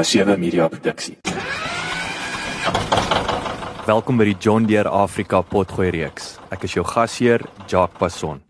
[0.00, 1.18] 'n sewe media produksie.
[3.86, 6.38] Welkom by die John Deere Afrika Potgooi reeks.
[6.48, 8.40] Ek is jou gasheer, Jacques Passon.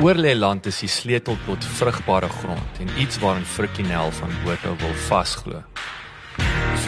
[0.00, 4.72] Oorlê land is die sleutel tot vrugbare grond en iets waarin Frikkie Nel van Botho
[4.80, 5.60] wil vasglo.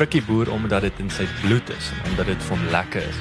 [0.03, 3.19] Frikkie boer omdat dit in sy bloed is en omdat dit vir hom lekker is.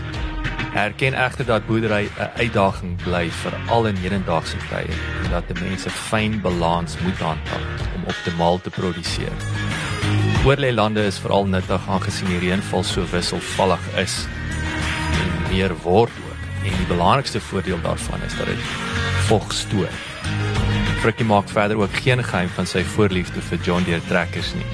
[0.73, 5.45] Hy erken egter dat boerdery 'n uitdaging bly vir al in hedendaagse tye en dat
[5.51, 9.37] die mense fyn balans moet handhaaf om optimaal te produseer.
[10.41, 14.25] Oorlê lande is veral nuttig aangesien die reënval so wisselvallig is
[15.21, 16.41] en meer word ook.
[16.65, 18.65] En die belangrikste voordeel daarvan is dat dit
[19.29, 19.93] vog stoor.
[21.05, 24.65] Frikkie maak verder ook geen geheim van sy voorliefde vir John Deere trekkers nie.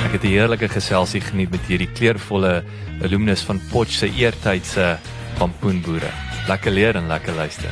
[0.00, 2.64] Ek het 'n heerlike geselsie geniet met hierdie kleurvolle
[3.02, 4.98] alumnus van Potch se eertydse
[5.38, 6.10] pampoenboere.
[6.48, 7.70] Lekker leer en lekker luister.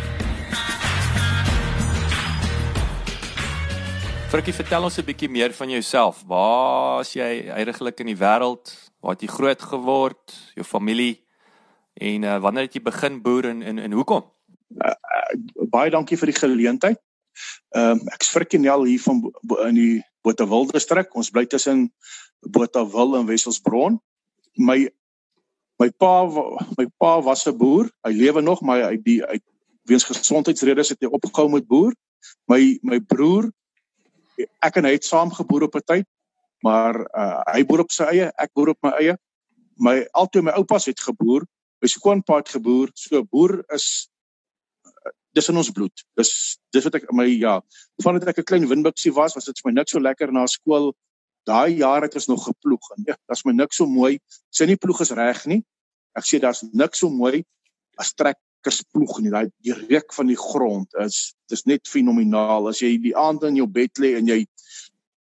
[4.29, 6.23] Frikkie, vertel ons 'n bietjie meer van jouself.
[6.27, 8.77] Waar is jy eintlik in die wêreld?
[9.01, 10.53] Waar het jy groot geword?
[10.55, 11.25] Jou familie?
[11.95, 14.25] En uh, wanneer het jy begin boer en en, en hoekom?
[14.85, 14.93] Uh,
[15.71, 17.01] baie dankie vir die geleentheid.
[17.73, 19.33] Ehm um, ek's Frikkenel hier van
[19.69, 21.15] in die Botawil distrik.
[21.15, 21.89] Ons bly tussen
[22.41, 24.01] Botawil en Wesselsbron.
[24.57, 24.89] My
[25.79, 26.27] my pa
[26.77, 27.91] my pa was 'n boer.
[28.05, 29.39] Hy lewe nog, maar hy die hy
[29.85, 31.95] weens gesondheidsredes het hy opgehou met boer.
[32.49, 33.51] My my broer
[34.63, 36.07] ek en hy het saam geboer op 'n tyd,
[36.63, 39.17] maar uh, hy boer op sy eie, ek boer op my eie.
[39.79, 41.47] My altyd my oupas het geboer,
[41.83, 42.91] my skoonpa het geboer.
[42.95, 44.09] So boer is
[45.39, 46.05] dis in ons bloed.
[46.19, 46.33] Dis
[46.75, 47.59] dis wat ek my ja,
[48.05, 50.93] vandat ek 'n klein windbuksie was, was dit vir my niks so lekker na skool.
[51.47, 54.19] Daai jaar het ons nog geploeg en ja, dit's my niks so mooi.
[54.53, 55.63] Sê nie ploeg is reg nie.
[56.17, 57.45] Ek sê daar's niks so mooi
[57.99, 59.31] as trekkers ploeg nie.
[59.31, 62.69] Daai die reuk van die grond is dis net fenomenaal.
[62.69, 64.45] As jy die aand in jou bed lê en jy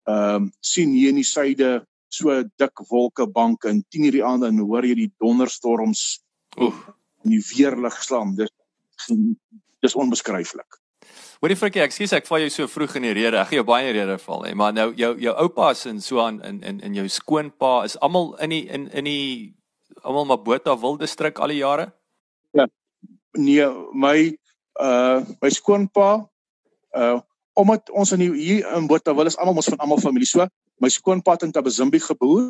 [0.06, 2.32] ehm um, sien hier in die suide so
[2.62, 6.22] dik wolkebanke en 10:00 die aand en hoor jy die donderstorms
[6.58, 6.78] oef
[7.24, 8.36] en die weerlig slaan.
[8.38, 8.54] Dis
[9.86, 10.80] dis onbeskryflik.
[11.44, 13.38] Hoorie Frikkie, ekskuus ek val jou so vroeg in die rede.
[13.42, 16.40] Ek gee jou baie rede val, hè, maar nou jou jou oupas en so aan
[16.48, 19.54] in in in jou skoonpa is almal in die in in die
[20.02, 21.90] almal maar Botha Wildestrik al die jare?
[22.56, 22.68] Ja.
[23.38, 24.18] Nee, my
[24.82, 26.10] uh my skoonpa
[26.96, 27.20] uh
[27.56, 30.48] omdat ons in die, hier in Botha Wil is almal ons van almal familie so.
[30.84, 32.48] My skoonpa het in Tabazimbi geboor.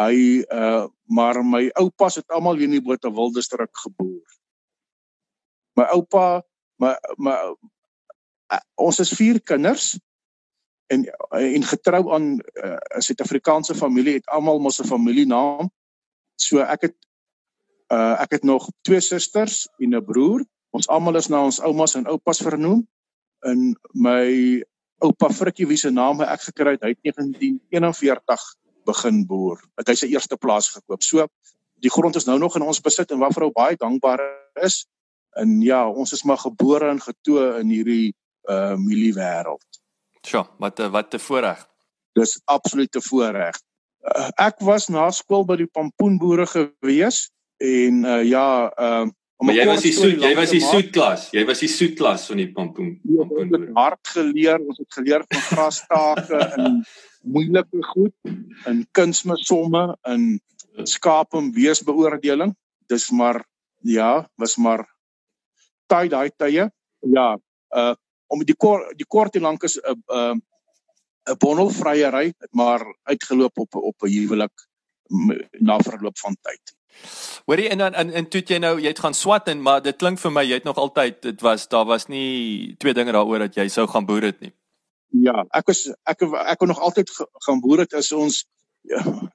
[0.00, 4.37] Hy uh maar my oupas het almal hier in die Botha Wildestrik geboor
[5.78, 6.42] my oupa
[6.82, 7.34] my my
[8.52, 9.94] uh, ons is vier kinders
[10.92, 11.04] en
[11.36, 15.70] en getrou aan 'n uh, Suid-Afrikaanse familie het almal mos 'n familienaam.
[16.36, 16.96] So ek het
[17.92, 20.44] uh, ek het nog twee susters en 'n broer.
[20.70, 22.88] Ons almal is na ons oumas en oupas vernoem
[23.46, 24.64] in my
[24.98, 29.60] oupa Frikkie wie se naam ek gekry het hy het 1941 begin boer.
[29.76, 31.02] Het hy sy eerste plaas gekoop.
[31.02, 31.26] So
[31.78, 34.20] die grond is nou nog in ons besit en waarvoor hy baie dankbaar
[34.64, 34.86] is
[35.40, 38.14] en ja, ons is maar gebore en getoe in hierdie
[38.48, 39.80] uh milie wêreld.
[40.26, 41.60] Sjoe, wat wat te voorreg.
[42.18, 43.58] Dis absoluut te voorreg.
[44.02, 47.28] Uh, ek was na skool by die pampoenboere gewees
[47.62, 49.06] en uh ja, uh
[49.38, 51.28] Maar jy was die soet, jy was die soet klas.
[51.30, 52.96] Jy was die soet klas van die pampoen.
[53.06, 56.80] Ja, ons het hard geleer, ons het geleer van grastake en
[57.22, 58.32] moeilike goed
[58.66, 60.24] en kunsmesomme en
[60.90, 62.56] skaap en weesbeoordeling.
[62.90, 63.44] Dis maar
[63.86, 64.88] ja, was maar
[65.88, 66.68] taai daai tye.
[67.16, 67.30] Ja,
[67.76, 67.94] uh
[68.28, 72.80] om die kort die kort en lank is 'n uh, 'n uh, 'n bondelvryery, maar
[73.02, 74.68] uitgeloop op op 'n huwelik
[75.58, 76.76] na verloop van tyd.
[77.44, 79.96] Hoorie en dan en, en toe jy nou jy het gaan swat en maar dit
[79.96, 83.38] klink vir my jy het nog altyd dit was daar was nie twee dinge daaroor
[83.38, 84.52] dat jy sou gaan boer het nie.
[85.24, 87.10] Ja, ek was ek ek kon nog altyd
[87.46, 88.44] gaan boer het as ons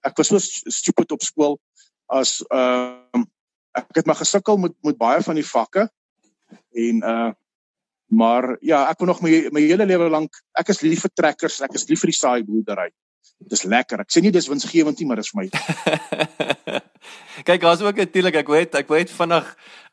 [0.02, 0.40] ek was so
[0.70, 1.60] stupid op skool
[2.06, 3.26] as ehm uh,
[3.74, 5.88] ek het maar gesukkel met met baie van die vakke
[6.88, 7.32] en uh
[8.14, 11.62] maar ja, ek wil nog my my hele lewe lank ek is lief vir trekkers,
[11.66, 12.92] ek is lief vir die saai boerdery.
[13.50, 14.04] Dis lekker.
[14.04, 15.48] Ek sê nie dis winsgewend nie, maar dis vir my.
[17.48, 19.48] Kyk, daar's ook natuurlik ek weet, ek weet vinnig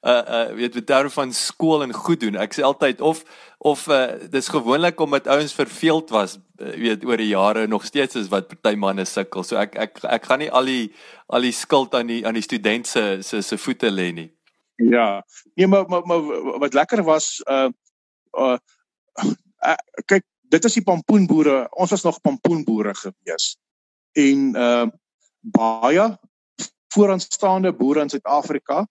[0.07, 2.39] uh uh weet met terme van skool en goed doen.
[2.41, 3.25] Ek sê altyd of
[3.59, 8.17] of uh dis gewoonlik omdat ouens verveeld was, uh, weet oor die jare nog steeds
[8.21, 9.45] is wat party manne sukkel.
[9.45, 10.93] So ek ek ek gaan nie al die
[11.29, 14.31] al die skuld aan die aan die student se se se voete lê nie.
[14.81, 15.27] Ja.
[15.55, 16.23] Nee, maar maar, maar
[16.59, 17.69] wat lekker was uh
[18.33, 18.59] uh,
[19.59, 19.75] uh
[20.05, 21.69] kyk, dit is die pampoenboere.
[21.71, 23.59] Ons was nog pampoenboere gewees.
[24.13, 24.87] En uh
[25.41, 26.19] baie
[26.93, 28.87] vooraanstaande boere in Suid-Afrika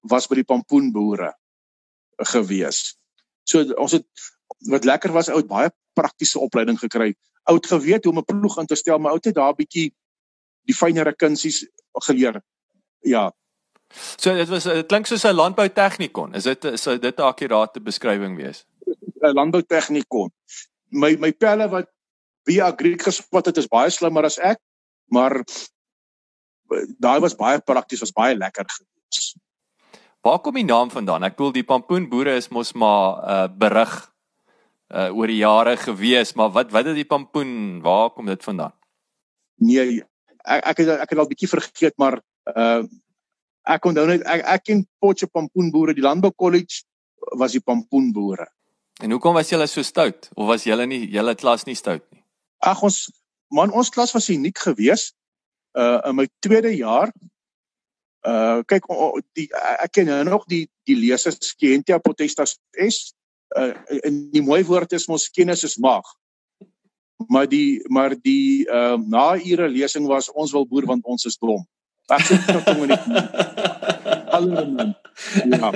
[0.00, 1.32] was by die pampoenboere
[2.32, 2.98] gewees.
[3.48, 4.06] So ons het
[4.68, 7.14] wat lekker was ou baie praktiese opleiding gekry.
[7.48, 9.94] Oud geweet hoe om 'n ploeg in te stel, maar oud het daar 'n bietjie
[10.68, 12.42] die fynere kunsies geleer.
[13.00, 13.32] Ja.
[13.94, 16.34] So dit was dit klink soos 'n landbou tegnikon.
[16.34, 18.64] Is dit sou dit 'n akkurate beskrywing wees?
[19.22, 20.30] 'n Landbou tegnikon.
[20.90, 21.88] My my pelle wat
[22.44, 24.58] via agriek gespot het is baie slimmer as ek,
[25.10, 25.44] maar
[26.98, 29.36] daai was baie prakties, was baie lekker gewees.
[30.24, 31.24] Waar kom die naam vandaan?
[31.24, 34.12] Ek bedoel die pampoenboere is mos maar 'n uh, berig
[34.88, 37.80] uh oor die jare gewees, maar wat wat is die pampoen?
[37.82, 38.72] Waar kom dit vandaan?
[39.60, 40.02] Nee,
[40.44, 42.20] ek ek het ek het al bietjie vergeet, maar
[42.56, 42.82] uh
[43.68, 46.82] ek onthou net ek ek ken Potche pampoenboere, die Landbou College
[47.36, 48.48] was die pampoenboere.
[49.02, 52.22] En hoekom was julle so stout of was julle nie julle klas nie stout nie?
[52.66, 53.06] Ag ons
[53.54, 55.14] man ons klas was uniek geweest
[55.78, 57.12] uh in my tweede jaar
[58.26, 58.88] uh kyk
[59.38, 59.46] die
[59.84, 63.12] ek ken nou nog die die lesers Scientia Potestas S
[63.56, 63.72] uh
[64.02, 66.04] in die mooi woord is mos kennis is mag.
[67.28, 71.38] Maar die maar die uh na ure lesing was ons wil boer want ons is
[71.38, 71.62] dom.
[72.08, 72.96] Ek sê dit kom nie.
[74.32, 74.96] Alreeds.
[75.44, 75.70] Ja.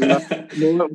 [0.00, 0.18] ja.
[0.56, 0.86] Nou,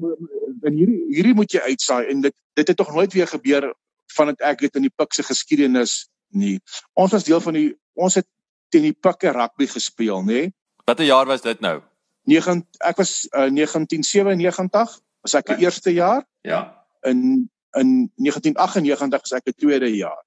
[0.66, 3.72] en hierdie hierdie moet jy uitsaai en dit dit het tog nooit weer gebeur
[4.16, 6.58] vandat ek weet in die Pik se geskiedenis nie.
[6.98, 8.28] Ons was deel van die ons het
[8.74, 10.48] teen die pikke rugby gespeel, nê?
[10.86, 11.80] Watter jaar was dit nou?
[12.26, 14.96] 9 ek was uh, 1997
[15.26, 15.68] was ek die ja.
[15.68, 16.24] eerste jaar.
[16.42, 16.62] Ja.
[17.06, 17.92] In in
[18.24, 20.24] 1998 was ek die tweede jaar.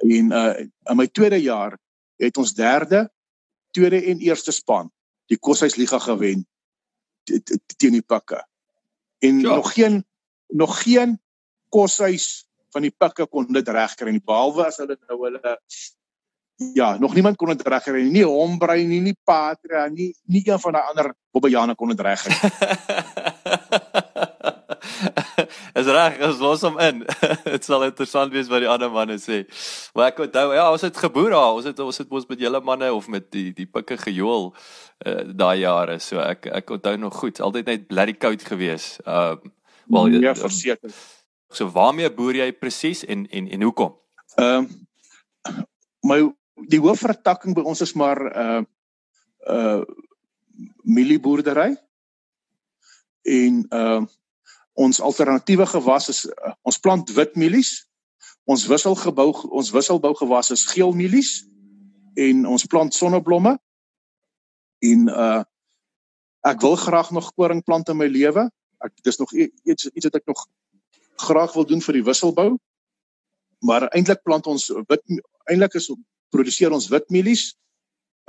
[0.00, 1.78] En uh in my tweede jaar
[2.20, 3.06] het ons derde,
[3.74, 4.90] tweede en eerste span
[5.30, 6.46] die Koshuisliga gewen
[7.76, 8.46] teen die pikke.
[9.18, 9.54] En ja.
[9.54, 10.04] nog geen
[10.46, 11.20] nog geen
[11.68, 15.60] Koshuis van die pikke kon dit regkry nie behalwe as hulle nou hulle
[16.74, 18.10] ja, nog niemand kon dit regkry nie.
[18.10, 22.36] Nie Hombrein nie, nie Patria nie, nie een van daai ander Bobbejane kon dit regkry.
[25.74, 27.04] Is reg, as los hom in.
[27.44, 29.44] Dit sal interessant wees wat die ander manne sê.
[29.94, 31.54] Maar ek onthou, ja, ons het geboer daar.
[31.58, 35.22] Ons het ons het mos met julle manne of met die die pikke gejoel uh,
[35.30, 36.00] daai jare.
[36.02, 37.40] So ek ek onthou nog goed.
[37.44, 38.96] Altyd net bloody koud gewees.
[39.06, 39.56] Ehm uh,
[39.90, 40.92] wel ja, verseker.
[41.50, 43.96] So waarmee boer jy presies en en en hoekom?
[44.36, 45.64] Ehm um,
[46.06, 46.20] my
[46.70, 48.62] die hoofvertakking by ons is maar uh
[49.48, 49.82] uh
[50.82, 51.74] mielieboerdery.
[53.22, 54.00] En uh
[54.72, 57.86] ons alternatiewe gewas is uh, ons plant wit mielies.
[58.48, 61.44] Ons wisselgebou ons wisselbou gewas is geel mielies
[62.18, 63.56] en ons plant sonneblomme.
[64.80, 65.42] En uh
[66.40, 68.46] ek wil graag nog koring plant in my lewe.
[68.80, 70.46] Ek dis nog iets iets wat ek nog
[71.20, 72.54] graag wil doen vir die wisselbou.
[73.60, 75.02] Maar eintlik plant ons wit
[75.50, 75.90] eintlik is
[76.32, 77.50] produseer ons wit mielies,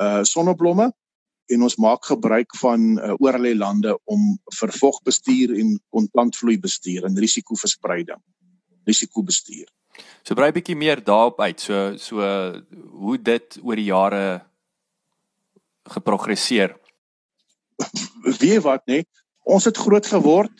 [0.01, 0.89] uh sonneblomme
[1.51, 8.21] en ons maak gebruik van uh, oorlê lande om vervogbestuur en kontantvloei bestuur en risikoverspreiding.
[8.87, 9.67] Risikobestuur.
[10.23, 11.59] So brei 'n bietjie meer daarop uit.
[11.59, 12.17] So so
[13.03, 14.41] hoe dit oor die jare
[15.83, 16.77] geprogresseer.
[18.41, 19.03] Wie wat nê?
[19.43, 20.51] Ons het groot geword.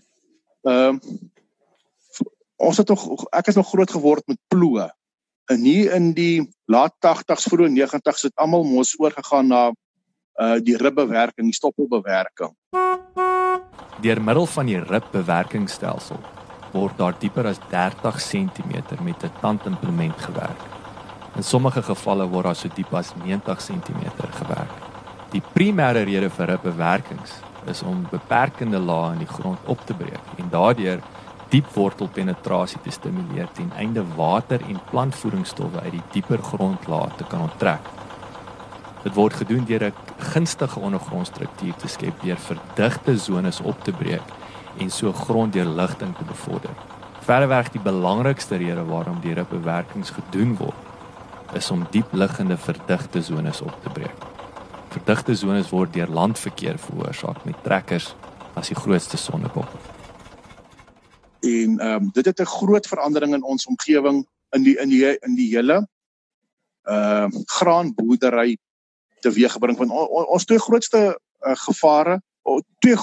[0.63, 1.19] Ehm uh,
[2.61, 4.89] ons het nog ek het nog groot geword met ploë.
[5.49, 9.71] En hier in die laat 80s vroeë 90s het almal mos oorgegaan na
[10.39, 12.55] uh die ribbewerking, die stoppelbewerking.
[14.01, 16.19] Deur middel van die ribbewerkingstelsel
[16.71, 20.61] word daar dieper as 30 cm met 'n tandimplement gewerk.
[21.35, 24.71] In sommige gevalle word daar so diep as 90 cm gewerk.
[25.31, 27.31] Die primêre rede vir ribbewerkings
[27.65, 30.99] is om beperkende lae in die grond op te breek en daardeur
[31.51, 37.41] diep wortelpenetrasie te stimuleer ten einde water en plantvoedingsstowwe uit die dieper grondlaag te kan
[37.41, 37.89] onttrek.
[39.03, 39.93] Dit word gedoen deur 'n
[40.33, 44.27] gunstige ondergrondstruktuur te skep deur verdigte sones op te breek
[44.77, 46.75] en so gronddeurligting te bevorder.
[47.21, 50.81] Verderweg die belangrikste rede waarom die ribbewerkings gedoen word,
[51.53, 54.19] is om diep liggende verdigte sones op te breek.
[54.89, 58.15] Verdigte sones word deur landverkeer veroorsaak met trekkers
[58.53, 59.69] as die grootste sondebok
[61.41, 65.19] en ehm um, dit het 'n groot verandering in ons omgewing in die in die
[65.19, 65.87] in die hele
[66.83, 68.57] ehm uh, graanboerdery
[69.21, 72.97] teweeggebring van on, ons twee grootste uh, gevare of twee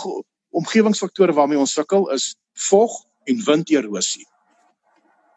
[0.49, 2.35] omgewingsfaktore waarmee ons sukkel is
[2.69, 4.27] vog en winderosie.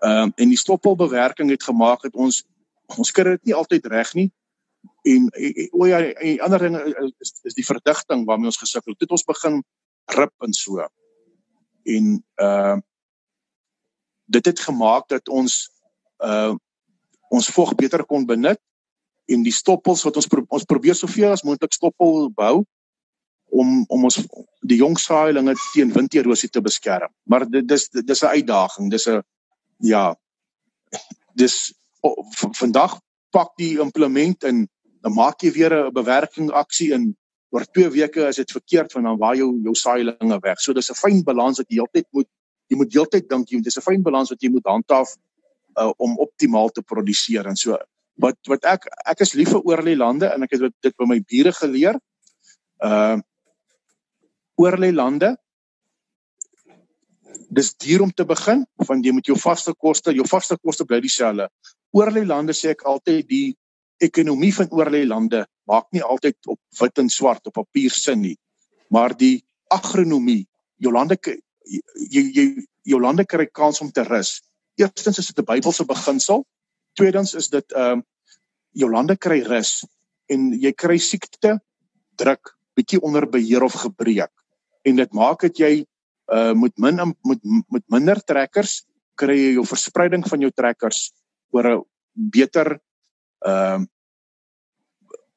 [0.02, 2.44] Ehm um, en die stoppelbewerking het gemaak dat ons
[2.98, 4.30] ons kry dit nie altyd reg nie
[5.08, 5.28] en
[5.72, 6.78] o ja en die ander ding
[7.20, 9.04] is, is die verdigting waarmee ons gesukkel het.
[9.06, 9.62] Dit ons begin
[10.18, 10.88] rip en so.
[11.84, 12.80] En ehm uh,
[14.32, 15.70] dit het gemaak dat ons
[16.24, 16.56] uh
[17.32, 18.60] ons vog beter kon benut
[19.34, 22.64] en die stoppels wat ons pro ons probeer soveel as moontlik stoppel bou
[23.52, 24.20] om om ons
[24.68, 27.12] die jong saailinge teen winterosie te beskerm.
[27.28, 28.92] Maar dit dis dis 'n uitdaging.
[28.92, 29.22] Dis 'n
[29.80, 30.16] ja.
[31.36, 32.16] Dis oh,
[32.58, 33.00] vandag
[33.32, 34.68] pak die implement en
[35.02, 37.16] dan maak jy weer 'n bewerking aksie in
[37.52, 40.60] oor 2 weke is dit verkeerd van dan waar jou jou saailinge weg.
[40.60, 42.28] So dis 'n fyn balans wat jy heeltyd moet
[42.70, 45.10] jy moet heeltyd dink jy dis 'n fyn balans wat jy moet handhaaf
[45.78, 47.78] uh, om optimaal te produseer en so
[48.22, 51.20] wat wat ek ek is lief vir oorlê lande en ek het dit by my
[51.34, 52.00] bure geleer.
[52.84, 53.20] Uh
[54.62, 55.32] oorlê lande
[57.50, 61.01] dis duur om te begin want jy moet jou vaste koste, jou vaste koste bly
[61.04, 61.48] dieselfde.
[61.96, 63.48] Oorlê lande sê ek altyd die
[64.01, 68.38] ekonomie van oorlê lande maak nie altyd op wit en swart op papier sin nie.
[68.92, 70.46] Maar die agronomie,
[70.82, 72.46] jou lande jy jy
[72.88, 74.40] jou lande kry kans om te rus.
[74.80, 76.46] Eerstens is dit 'n Bybelse beginsel.
[76.98, 78.04] Tweedens is dit ehm um,
[78.74, 79.82] jou lande kry rus
[80.32, 81.58] en jy kry siekte
[82.20, 84.32] druk bietjie onder beheer of gebreek.
[84.88, 85.74] En dit maak dat jy
[86.32, 88.86] uh moet min moet met minder trekkers
[89.20, 91.12] kry jy jou verspreiding van jou trekkers
[91.51, 91.84] oor 'n
[92.16, 92.80] beter
[93.46, 93.88] ehm uh,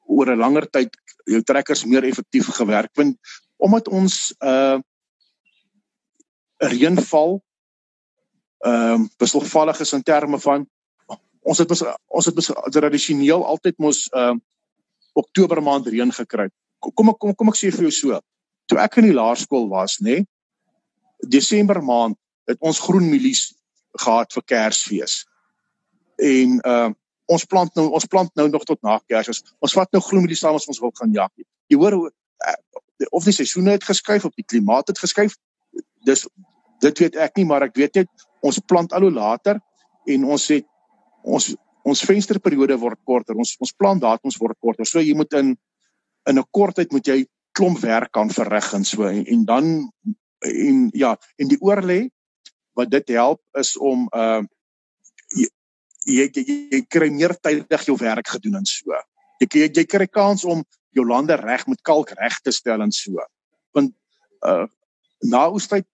[0.07, 3.17] oor 'n langer tyd jou trekkers meer effektief gewerk want
[3.57, 4.79] omdat ons uh
[6.63, 7.41] reënval
[8.65, 10.67] ehm uh, wisselvallig is in terme van
[11.45, 12.39] ons het ons het
[12.73, 14.43] tradisioneel altyd mos ehm uh,
[15.15, 16.49] Oktober maand reën gekry.
[16.83, 18.17] Kom ek kom kom ek sê vir jou so.
[18.67, 22.17] Toe ek in die laerskool was, nê, nee, Desember maand
[22.49, 23.53] het ons groen mielies
[24.03, 25.21] gehad vir Kersfees.
[26.19, 26.93] En ehm uh,
[27.25, 29.41] ons plant nou ons plant nou nog tot na Kersfees.
[29.63, 31.31] Ons vat nou groen mielies saam as ons wil gaan jag.
[31.71, 32.59] Jy hoor hoe uh,
[33.15, 35.39] of die seisoene het geskuif of die klimaat het geskuif.
[36.05, 36.27] Dis
[36.83, 39.63] dit weet ek nie, maar ek weet net ons plant al hoe later
[40.11, 40.67] en ons het
[41.25, 41.53] ons
[41.85, 43.37] ons vensterperiode word korter.
[43.37, 44.87] Ons ons plantdatums word korter.
[44.89, 45.55] So jy moet in
[46.29, 49.65] in 'n kort tyd moet jy klomp werk kan verrig en so en, en dan
[50.41, 52.09] en ja, en die oorlê
[52.75, 54.41] wat dit help is om uh
[55.35, 55.47] jy
[56.05, 58.93] jy, jy, jy kry meer tydig jou werk gedoen en so.
[59.41, 60.63] Jy jy, jy kry kans om
[60.95, 63.21] jou lande reg met kalk reg te stel en so.
[63.73, 63.93] Want
[64.45, 64.65] uh
[65.23, 65.85] na oestyd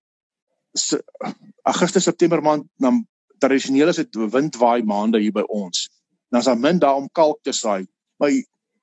[1.63, 3.05] Augustus September maand dan
[3.41, 5.87] tradisioneel is dit windwaai maande hier by ons.
[6.31, 7.85] Dan is daar min daar om kalk te saai.
[8.21, 8.33] Maar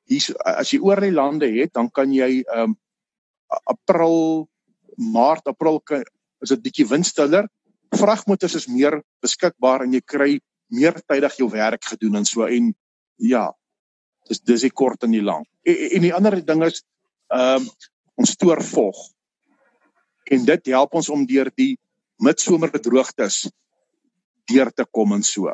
[0.09, 2.77] hier as jy oor die lande het, dan kan jy um
[3.71, 4.49] April,
[5.01, 6.03] Maart, April kan,
[6.45, 7.47] is dit bietjie windstiller.
[7.97, 10.31] Vragmotors is meer beskikbaar en jy kry
[10.75, 12.73] meer tydig jou werk gedoen en so en
[13.17, 13.47] ja.
[14.29, 15.49] Dis dis die kort en die lank.
[15.65, 16.83] En, en die ander ding is
[17.33, 17.69] um
[18.19, 18.99] ons stoor vog.
[20.29, 21.77] En dit help ons om deur die
[22.21, 23.47] midsomergedroogtes
[24.49, 25.53] deur te kom en so.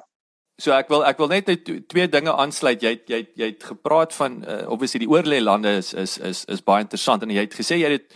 [0.62, 1.48] So ek wil ek wil net
[1.90, 2.82] twee dinge aansluit.
[2.82, 6.62] Jy jy jy het gepraat van uh, obviously die oorlê lande is is is is
[6.62, 8.14] baie interessant en jy het gesê jy het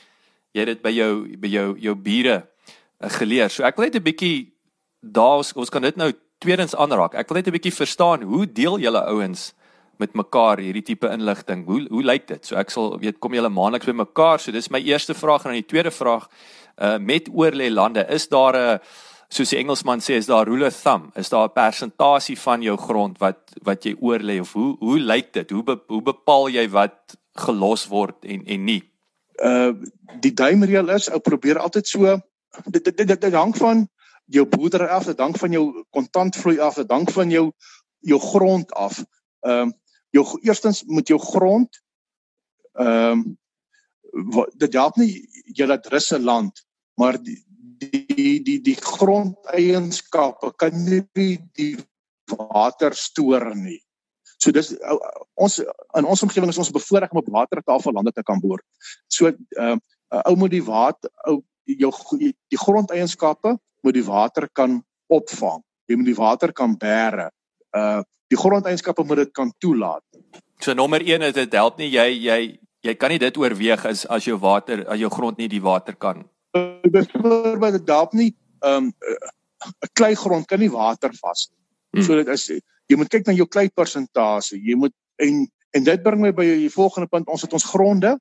[0.54, 3.50] jy het dit by jou by jou jou bure uh, geleer.
[3.50, 4.52] So ek wil net 'n bietjie
[5.02, 7.14] daar ons, ons kan dit nou tweedens aanraak.
[7.14, 9.52] Ek wil net 'n bietjie verstaan hoe deel julle ouens
[9.99, 11.66] met mekaar hierdie tipe inligting.
[11.66, 12.47] Hoe hoe lyk dit?
[12.47, 14.38] So ek sal weet kom julle maandeliks by mekaar.
[14.38, 16.28] So dis my eerste vraag en dan die tweede vraag
[16.78, 18.78] uh met oorlê lande is daar 'n uh,
[19.28, 21.11] soos die Engelsman sê is daar rule of thumb.
[21.16, 24.40] Is daar 'n persentasie van jou grond wat wat jy oorlê?
[24.40, 25.50] Of hoe hoe lyk dit?
[25.50, 28.82] Hoe be, hoe bepaal jy wat gelos word en en nie?
[29.42, 29.73] Uh
[30.20, 32.20] die duimreël is ou probeer altyd so
[32.64, 33.88] dit dit dit, dit hang van
[34.25, 37.52] jou boerdery af dit hang van jou kontantvloei af dit hang van jou
[38.00, 39.04] jou grond af.
[39.40, 39.73] Ehm um,
[40.11, 41.82] jou eerstens moet jou grond
[42.73, 43.37] ehm um,
[44.56, 47.18] dit help nie jy dat russe land maar
[48.18, 51.04] die die die grondeienskappe kan nie
[51.58, 51.75] die
[52.28, 53.78] water stoor nie.
[54.38, 54.72] So dis
[55.38, 55.58] ons
[55.98, 58.62] in ons omgewing is ons bevoorreg om op watertafel lande te kan boer.
[59.10, 59.76] So uh
[60.25, 64.80] ou moet die water ou jou die grondeienskappe moet die water kan
[65.12, 65.60] opvang.
[65.88, 67.28] Jy moet die water kan bære.
[67.76, 70.04] Uh die grondeienskappe moet dit kan toelaat.
[70.60, 72.40] So nommer 1 is dit help nie jy jy
[72.82, 75.94] jy kan nie dit oorweeg as as jou water as jou grond nie die water
[75.94, 76.26] kan
[76.83, 81.59] byvoorbeeld dit dalk nie ehm, 'n um, kleigrond kan nie water vas nie.
[81.91, 82.03] Hmm.
[82.03, 82.49] So dit is
[82.87, 84.61] jy moet kyk na jou klei persentasie.
[84.62, 87.29] Jy moet en en dit bring my by die volgende punt.
[87.29, 88.19] Ons het ons gronde.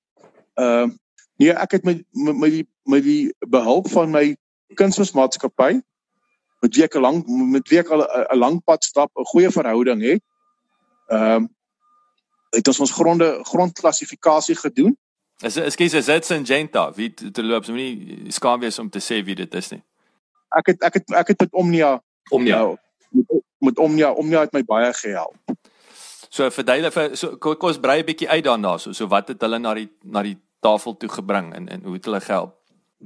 [0.56, 0.96] Ehm uh,
[1.38, 4.36] nee, ek het met met die met die behulp van my
[4.76, 5.78] kunsmismaatskappy
[6.60, 9.52] met wie ek al lank met wie ek al 'n lang pad stap, 'n goeie
[9.52, 10.24] verhouding het.
[11.08, 11.50] Ehm um,
[12.56, 14.98] het ons ons gronde grondklassifikasie gedoen
[15.46, 16.88] Is ekskuus, is dit Syngenta?
[16.96, 19.84] Wie te loop so nie skaam wees om te sê wie dit is nie.
[20.58, 21.92] Ek het ek het ek het met Omnia
[22.34, 22.64] Omnia
[23.14, 25.38] met, met Omnia Omnia het my baie gehelp.
[26.34, 28.94] So verduidelik vir so kom ons brei 'n bietjie uit daarna so.
[28.94, 32.06] So wat het hulle na die na die tafel toe gebring en en hoe het
[32.06, 32.56] hulle gehelp?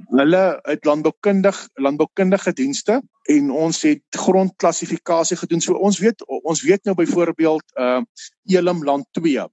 [0.08, 5.60] Hulle het landboukundig landboukundige dienste en ons het grondklassifikasie gedoen.
[5.60, 8.00] So ons weet ons weet nou byvoorbeeld uh
[8.48, 9.52] Elim land 2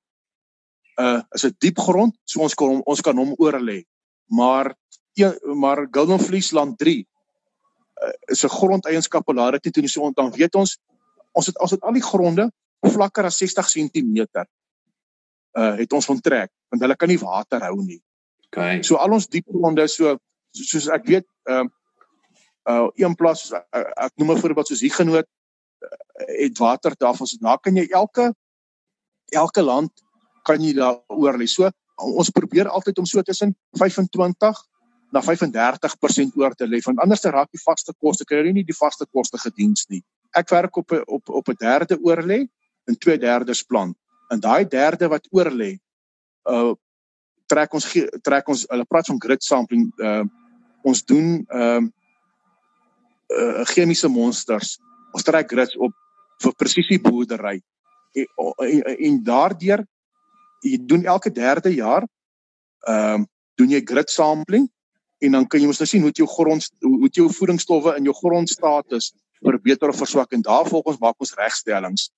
[0.99, 3.83] uh is 'n diep grond, so ons kan ons kan hom oor lê.
[4.27, 4.75] Maar
[5.55, 7.07] maar Golden Fleece land 3
[8.03, 10.79] uh, is 'n grondeienskap laat dit toe so dan weet ons
[11.31, 14.45] ons het ons het al die gronde vlakker as 60 cm
[15.57, 18.01] uh het ons onttrek want hulle kan nie water hou nie.
[18.49, 18.81] Okay.
[18.83, 20.17] So al ons diep gronde so
[20.51, 21.73] soos ek weet ehm uh,
[22.69, 23.61] uh een plaas uh,
[24.05, 25.87] ek noem 'n voorbeeld soos Huguenot uh,
[26.43, 28.33] het water daarvan so daar kan jy elke
[29.31, 29.91] elke land
[30.49, 31.47] kan jy daar oor lê.
[31.49, 34.65] So ons probeer altyd om so tussen 25
[35.13, 38.65] na 35% oor te lê want anders dan raak die vaste koste kry jy nie
[38.65, 40.01] die vaste koste gediens nie.
[40.37, 42.45] Ek werk op op op 'n derde oor lê
[42.99, 43.93] twee derdes plan.
[44.29, 45.77] En daai derde wat oor lê
[46.49, 46.73] uh
[47.49, 47.85] trek ons
[48.21, 50.23] trek ons hulle praat van grid sampling uh
[50.83, 51.89] ons doen ehm uh,
[53.37, 54.77] uh chemiese monsters.
[55.13, 55.93] Ons trek grids op
[56.43, 57.59] vir presisie boerdery.
[58.13, 58.27] En,
[58.57, 59.83] en, en daardeur
[60.61, 62.07] jy doen elke derde jaar
[62.87, 63.27] ehm uh,
[63.59, 64.69] doen jy grid sampling
[65.19, 68.15] en dan kan jy mos nou sien hoe jou grond hoe jou voedingsstowwe in jou
[68.15, 69.11] grondstatus
[69.43, 72.09] verbeter of verswak en daarvolgens maak ons regstellings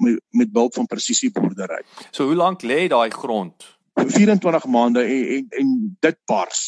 [0.00, 1.82] met, met behulp van presisie boerdery.
[2.10, 3.76] So hoe lank lê daai grond?
[3.96, 6.64] 24 maande en en, en dit bars.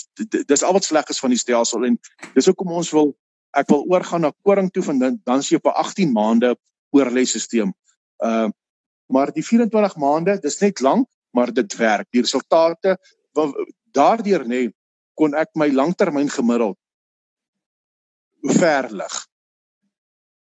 [0.47, 1.99] Dis al wat sleg is van die stelsel en
[2.35, 3.13] dis hoekom ons wil
[3.57, 6.57] ek wil oorgaan na koring toe van dan dan sien jy op 'n 18 maande
[6.91, 7.73] oorlesstelsel.
[8.25, 8.49] Uh
[9.09, 11.09] maar die 24 maande, dis net lank,
[11.39, 12.11] maar dit werk.
[12.11, 12.99] Die resultate
[13.95, 14.75] daardeur nê nee,
[15.19, 16.79] kon ek my langtermyn gemiddeld
[18.59, 19.15] verlig.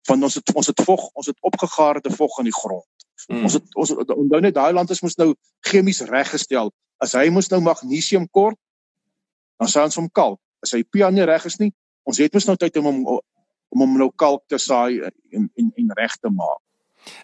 [0.08, 2.88] Want ons het ons het vog, ons het opgegaarde vog in die grond.
[3.28, 3.44] Hmm.
[3.48, 5.34] Ons het ons onthou net daai land is mos nou
[5.68, 6.72] chemies reggestel.
[7.04, 8.60] As hy mos nou magnesium kort,
[9.60, 10.40] dan sou ons hom kalk.
[10.64, 11.72] As hy pH nie reg is nie,
[12.08, 13.02] ons het mos nou tyd om hom
[13.68, 16.62] om hom nou kalk te saai en en en reg te maak.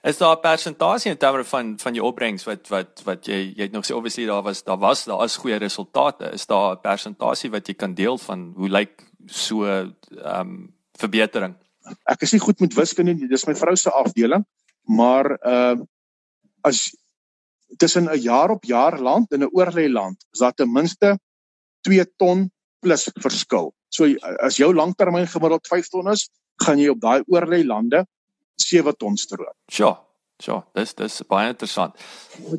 [0.03, 3.63] Is daar 'n persentasie in terme van van jou opbrengs wat wat wat jy jy
[3.63, 6.31] het nog sê obviously daar was daar was daar is goeie resultate.
[6.31, 9.91] Is daar 'n persentasie wat jy kan deel van hoe lyk so ehm
[10.39, 11.55] um, verbetering?
[12.05, 13.27] Ek is nie goed met wiskunde nie.
[13.27, 14.45] Dis my vrou se afdeling,
[14.83, 15.85] maar ehm uh,
[16.61, 16.95] as
[17.77, 21.19] tussen 'n jaar op jaar land en 'n oorlê land, is daar ten minste
[21.81, 23.73] 2 ton plus verskil.
[23.89, 24.05] So
[24.39, 28.05] as jou langtermyn gemiddeld 5 ton is, gaan jy op daai oorlê lande
[28.55, 29.55] 7 ton stroop.
[29.65, 29.99] Ja.
[30.43, 31.95] Ja, dis dis baie interessant.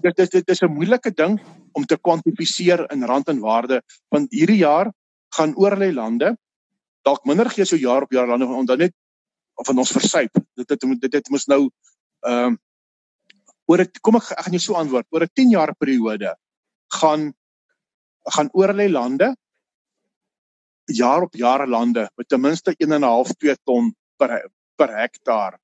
[0.00, 1.40] Dit dit dit is 'n moeilike ding
[1.72, 4.92] om te kwantifiseer in rand en waarde want hierdie jaar
[5.36, 6.36] gaan oorlê lande
[7.02, 8.94] dalk minder gee so jaar op jaar lande van onthou net
[9.54, 10.32] of van ons versuip.
[10.56, 11.62] Dit dit dit, dit moet nou
[12.26, 12.58] ehm um,
[13.66, 15.06] oor het, kom ek ek gaan jou so antwoord.
[15.10, 16.36] Oor 'n 10 jaar periode
[17.00, 17.32] gaan
[18.36, 19.34] gaan oorlê lande
[20.86, 25.58] jaar op jaar lande met ten minste 1.5 2 ton per per hektaar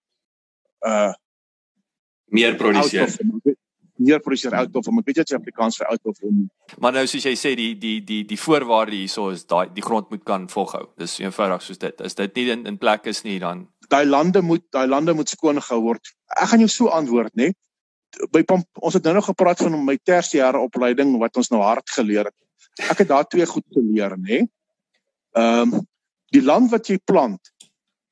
[0.86, 1.12] uh
[2.30, 3.10] meer produseer.
[4.00, 6.44] Meer produseer out of ek weet jy Afrikaans vir out of om.
[6.80, 10.08] Maar nou soos jy sê die die die die voorwaarde hierso is daai die grond
[10.10, 10.86] moet kan volhou.
[10.98, 12.00] Dis eenvoudig soos dit.
[12.00, 15.28] As dit nie in, in plek is nie dan daai lande moet daai lande moet
[15.28, 16.14] skoon gehou word.
[16.36, 17.50] Ek gaan jou so antwoord, né?
[18.34, 21.90] By Pamp, ons het nou nog gepraat van my tersiêre opleiding wat ons nou hard
[21.94, 22.88] geleer het.
[22.90, 24.44] Ek het daar twee goed geleer, né?
[25.36, 25.86] Ehm um,
[26.30, 27.48] die land wat jy plant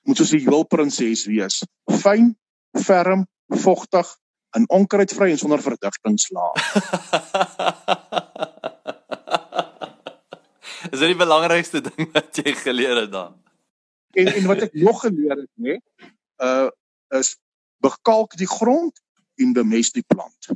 [0.02, 1.62] moet soos 'n heelprinses wees.
[2.02, 2.34] Fyn,
[2.72, 4.16] ferm, vogtig
[4.56, 6.56] en onkruidvry en sonder verdigtingslaag.
[10.92, 13.36] Is dit die belangrikste ding wat jy geleer het dan?
[14.16, 15.78] En en wat ek nog geleer het, nê,
[16.44, 16.68] uh
[17.16, 17.38] is
[17.80, 19.00] bekalk die grond
[19.40, 20.48] en bemest die plant.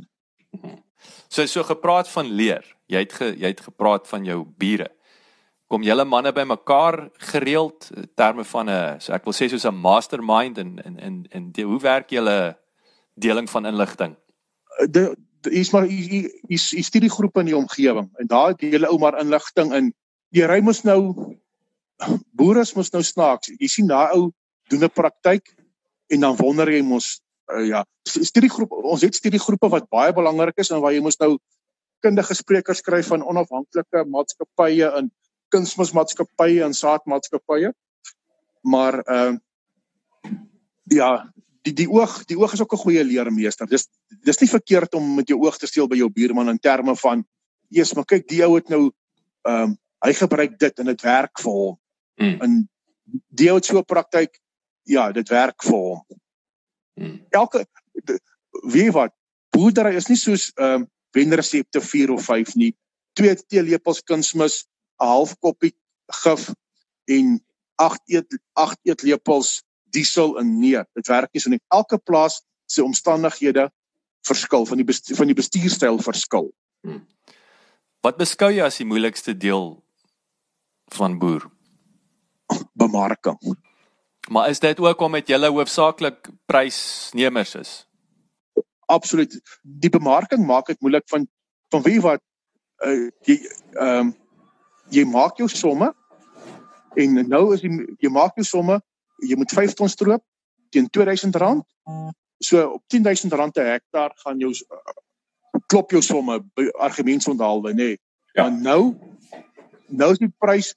[1.27, 2.65] So so gepraat van leer.
[2.85, 4.91] Jy het ge, jy het gepraat van jou bure.
[5.73, 10.57] Kom julle manne bymekaar gereeld terme van 'n so ek wil sê soos 'n mastermind
[10.57, 12.57] en en en en die, hoe werk julle
[13.15, 14.15] deling van inligting?
[14.89, 15.15] De
[15.49, 19.19] hier's maar hier hier studie groepe in die omgewing en daar deel hulle ou maar
[19.19, 19.93] inligting in.
[20.29, 21.15] Die ry mos nou
[22.37, 23.49] boere mos nou snaaks.
[23.57, 24.31] Jy sien daai ou
[24.69, 25.55] doen 'n praktyk
[26.07, 30.69] en dan wonder jy mos uh, ja, studiegroepe ons het studiegroepe wat baie belangrik is
[30.69, 31.37] en waar jy mos nou
[31.99, 35.11] kundige sprekers skryf van onafhanklike maatskappye en
[35.53, 37.73] kunsmismaatskappye en saadmaatskappye.
[38.73, 39.39] Maar ehm uh,
[40.91, 41.11] ja,
[41.63, 43.67] die die oog, die oog is ook 'n goeie leermeester.
[43.67, 43.87] Dis
[44.23, 47.25] dis nie verkeerd om met jou oog te steel by jou buurman in terme van
[47.69, 48.91] eers maar kyk die ou het nou
[49.47, 51.77] ehm um, hy gebruik dit en dit werk vir hom.
[52.19, 52.41] Mm.
[52.41, 52.69] En
[53.29, 54.39] die ou het so praktyk
[54.83, 56.01] ja, dit werk vir hom.
[56.99, 57.25] Mm.
[57.29, 57.65] Elke
[58.73, 59.13] wie wat
[59.55, 62.73] boerdery is nie soos ehm uh, wenresepte 4 of 5 nie.
[63.13, 64.63] 2 teelepels kunsmis,
[65.03, 65.75] 'n half koppie
[66.23, 66.49] gif
[67.05, 67.43] en
[67.75, 69.63] 8 eet 8 eetlepels
[69.93, 70.81] diesel in nee.
[70.93, 71.61] Dit werk nie so nie.
[71.67, 73.69] Elke plaas se omstandighede
[74.23, 76.53] verskil van die bestuur, van die bestuurstyl verskil.
[76.81, 77.03] Hmm.
[78.03, 79.77] Wat beskou jy as die moeilikste deel
[80.95, 81.45] van boer?
[82.79, 83.39] Bemarking.
[84.31, 87.71] Maar is dit ook om met julle hoofsaaklik prysnemers is?
[88.91, 89.35] Absoluut.
[89.61, 91.27] Die bemarking maak dit moeilik van
[91.73, 92.21] van wie wat
[92.85, 93.39] uh, jy
[93.73, 94.11] ehm um,
[94.91, 95.91] jy maak jou somme
[96.95, 98.79] en nou is jy jy maak jou somme
[99.23, 100.23] jy moet 5 ton stroop
[100.73, 101.35] teen R2000
[102.43, 104.51] so op R10000 per hektaar gaan jou
[105.69, 106.39] klop jou somme
[106.79, 107.99] argumentsondaalwe nê nee.
[108.35, 108.95] ja nou
[109.87, 110.73] nou is die prys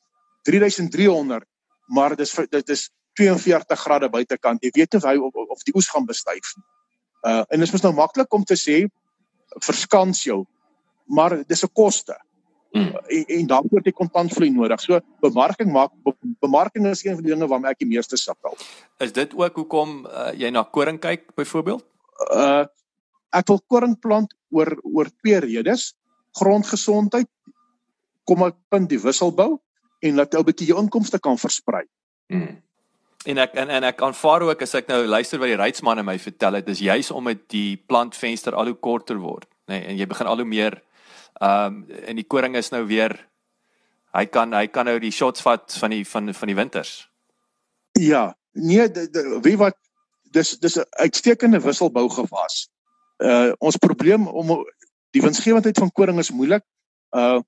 [0.48, 1.44] 3300
[1.88, 5.74] maar dit is dit is 42 grade buitekant jy weet of hy of, of die
[5.74, 6.54] oes gaan bestyf
[7.26, 8.84] uh en dit is mos nou maklik om te sê
[9.64, 10.44] verskans jou
[11.06, 12.25] maar dis 'n koste.
[12.76, 14.82] En, en dan word die kontantvloei nodig.
[14.84, 18.56] So bemarking maak be, bemarking is een van die dinge waarmee ek die meeste sukkel.
[19.02, 21.86] Is dit ook hoekom uh, jy na koring kyk byvoorbeeld?
[22.32, 22.64] Uh
[23.36, 25.90] ek wil koring plant oor oor twee redes.
[26.38, 27.28] Grondgesondheid
[28.24, 29.58] kom ek punt die wisselbou
[30.04, 31.84] en laat ou bietjie jou inkomste kan versprei.
[32.32, 32.54] Mm.
[33.26, 36.16] En ek en, en ek aanvaar ook as ek nou luister wat die reitsmanne my
[36.22, 40.00] vertel het, dis juis om dit die plantvenster al hoe korter word, nê, nee, en
[40.00, 40.78] jy begin al hoe meer
[41.40, 43.12] Ehm um, en die koring is nou weer
[44.16, 46.92] hy kan hy kan nou die shots vat van die van van die winters.
[48.00, 48.88] Ja, nee,
[49.44, 49.76] wie wat
[50.32, 52.68] dis dis 'n uitstekende wisselbou gewas.
[53.18, 54.64] Uh ons probleem om
[55.10, 56.64] die winsgewendheid van koring is moeilik.
[57.10, 57.40] Uh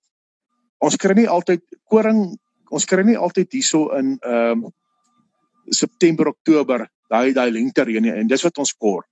[0.79, 2.38] ons kry nie altyd koring
[2.70, 4.72] ons kry nie altyd hierso in ehm um,
[5.70, 9.09] September Oktober daai daai lente reën en dis wat ons kort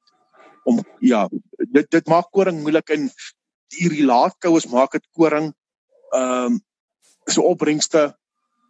[0.64, 1.26] om ja
[1.72, 3.10] dit dit maak koring moeilik en
[3.74, 5.52] die relaatkoues maak dit koring
[6.14, 6.60] ehm um,
[7.26, 8.12] so opbrengste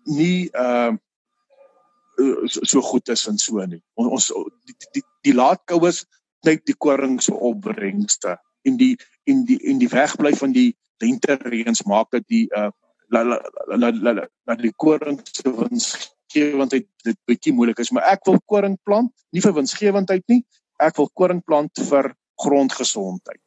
[0.08, 3.82] nie ehm uh, so, so goed is en so nie.
[3.94, 6.04] Ons ons die die, die laatkoues
[6.46, 8.96] net die koring se opbrengste en die
[9.28, 10.72] en die en die wegbly van die
[11.04, 12.70] lentereëns maak dit die uh
[13.14, 13.38] la la
[13.78, 18.74] la la la die koring se winsgewendheid dit bietjie moeilik is, maar ek wil koring
[18.82, 20.42] plant nie vir winsgewendheid nie.
[20.82, 22.10] Ek wil koring plant vir
[22.42, 23.40] grondgesondheid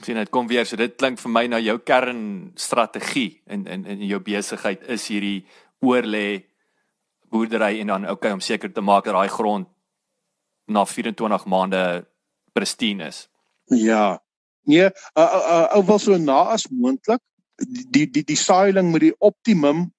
[0.00, 4.06] sien dit kom weer so dit klink vir my na jou kernstrategie in in in
[4.08, 5.44] jou besigheid is hierdie
[5.84, 6.42] oorlê
[7.32, 9.68] boerdery en dan okay om seker te maak dat daai grond
[10.66, 12.06] na 24 maande
[12.52, 13.28] pristine is.
[13.66, 14.20] Ja.
[14.64, 17.20] Nee, ou wil so na as moontlik
[17.90, 19.90] die die die saailing met die optimum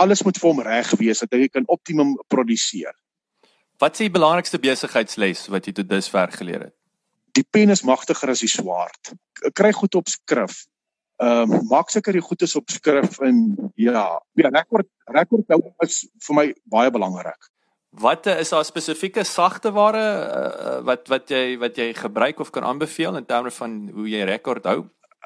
[0.00, 2.92] alles moet vir hom reg wees dat hy kan optimum produseer.
[3.78, 6.74] Wat is die belangrikste besigheidsles wat jy tot dusver geleer het?
[7.34, 9.12] Die pen is magtiger as die swaard.
[9.58, 10.64] Kry goed op skrif.
[11.22, 13.42] Ehm um, maak seker die goed is op skrif en
[13.78, 17.50] ja, ja rekord rekord hou is vir my baie belangrik.
[17.94, 22.66] Wat is daar spesifieke sagte ware uh, wat wat jy wat jy gebruik of kan
[22.66, 24.80] aanbeveel in terme van hoe jy rekord hou?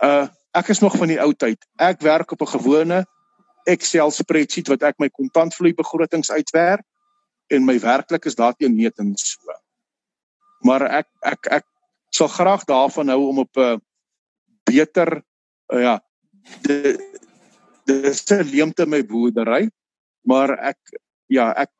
[0.05, 1.64] Uh ek is nog van die ou tyd.
[1.77, 3.05] Ek werk op 'n gewone
[3.68, 6.85] Excel spreadsheet wat ek my kontantvloei begrotings uitwerk
[7.49, 9.57] en my werklik is daarteen metings so.
[10.61, 11.64] Maar ek ek ek
[12.09, 13.81] sal graag daarvan hou om op 'n
[14.64, 15.23] beter
[15.73, 15.94] uh, ja
[17.85, 19.71] dis 'n leemte my boerdery
[20.23, 20.79] maar ek
[21.27, 21.71] ja ek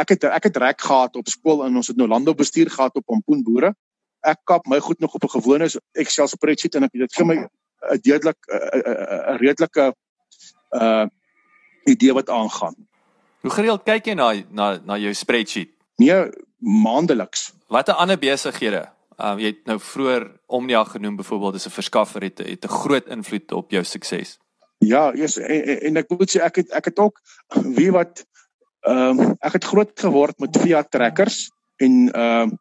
[0.00, 3.06] ek het ek het rek gehad op skool en ons het nou landboubestuur gehad op
[3.06, 3.74] pompoenboere.
[4.20, 7.36] Ek kap my goed nog op 'n gewone Excel spreadsheet en ek dit gee my
[7.36, 9.94] 'n deeglik 'n redelike
[10.70, 11.06] uh
[11.84, 12.74] idee wat aangaan.
[13.40, 15.70] Hoe gereeld kyk jy na na na jou spreadsheet?
[15.96, 17.52] Nee maandeliks.
[17.68, 18.88] Watter ander besighede
[19.20, 23.06] Um jy het nou vroeër Omnia genoem byvoorbeeld as 'n verskaffer het het 'n groot
[23.06, 24.38] invloed op jou sukses.
[24.78, 27.20] Ja, yes, en, en ek moet sê ek het ek het ook
[27.76, 28.24] wie wat
[28.88, 32.58] ehm um, ek het groot geword met Fiat trekkers en ehm um,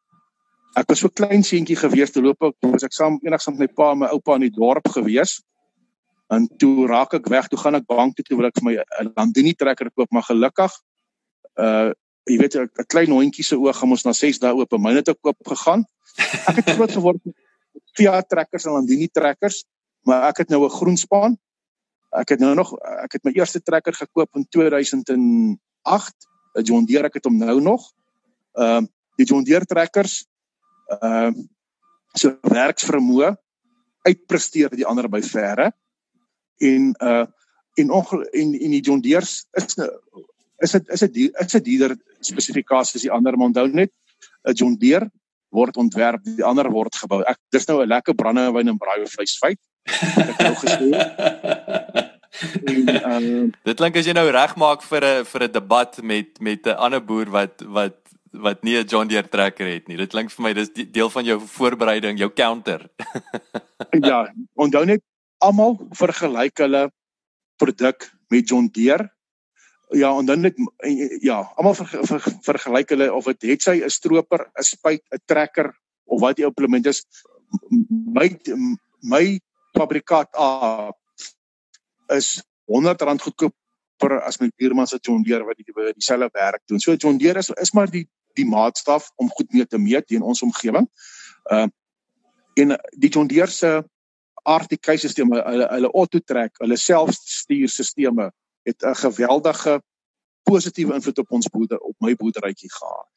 [0.75, 3.73] ek was so klein seentjie gewees te loop ek was ek saam enigsins met my
[3.75, 5.39] pa en my oupa in die dorp gewees.
[6.29, 8.75] En toe raak ek weg, toe gaan ek bank toe, toe wil ek vir my
[8.77, 10.71] 'n Landini trekker koop, maar gelukkig
[11.55, 11.91] uh
[12.29, 15.01] jy weet 'n klein hondjie se oë gaan ons na 6 dae oop en myne
[15.01, 15.85] te koop gegaan.
[16.47, 17.35] Ek het groot geword met
[17.97, 19.65] Fiat trekkers en Landini trekkers,
[20.05, 21.37] maar ek het nou 'n groen span.
[22.11, 26.27] Ek het nou nog ek het my eerste trekker gekoop in 2008.
[26.55, 27.91] 'n John Deere ek het hom nou nog.
[28.53, 28.87] Ehm uh,
[29.17, 30.25] die John Deere trekkers
[31.01, 31.43] ehm uh,
[32.13, 33.35] so werksvermoë
[34.07, 35.71] uitpresteer die ander by verre.
[36.57, 37.25] En uh
[37.79, 39.75] en onge en en die John Deere is
[40.59, 43.91] is dit is dit is dit dieder spesifikasies die ander maar onthou net
[44.47, 45.09] 'n John Deere
[45.49, 47.23] word ontwerp, die ander word gebou.
[47.25, 49.59] Ek dis nou 'n lekker brandewyn en braaivleis feit.
[49.85, 50.89] Ek het nou gesê.
[53.13, 56.67] en uh, dit klink as jy nou regmaak vir 'n vir 'n debat met met
[56.67, 57.97] 'n ander boer wat wat
[58.31, 59.97] wat nie 'n John Deere trekker het nie.
[59.97, 62.89] Dit klink vir my dis deel van jou voorbereiding, jou counter.
[64.09, 65.01] ja, onthou net
[65.39, 66.91] almal vergelyk hulle
[67.57, 69.09] produk met John Deere.
[69.89, 70.55] Ja, en dan net
[71.21, 75.21] ja, almal ver, ver, vergelyk hulle of dit het sy 'n stroper, 'n spuit, 'n
[75.25, 75.73] trekker
[76.05, 77.05] of wat die implement is.
[77.89, 78.29] My
[79.01, 79.39] my
[79.73, 80.91] fabrikaat A
[82.07, 86.79] is R100 goedkoper as my buurman se John Deere wat die dieselfde werk doen.
[86.79, 90.21] So John Deere is is maar die die maatstaf om goed mee te meet in
[90.21, 90.87] ons omgewing.
[91.51, 91.67] Uh
[92.53, 93.83] en die John Deere se
[94.43, 98.31] RTK-stelsel, hulle hulle auto-track, hulle selfstuurstelsels
[98.69, 99.81] het 'n geweldige
[100.43, 103.07] positiewe invloed op ons boerder op my boerderytjie gehad.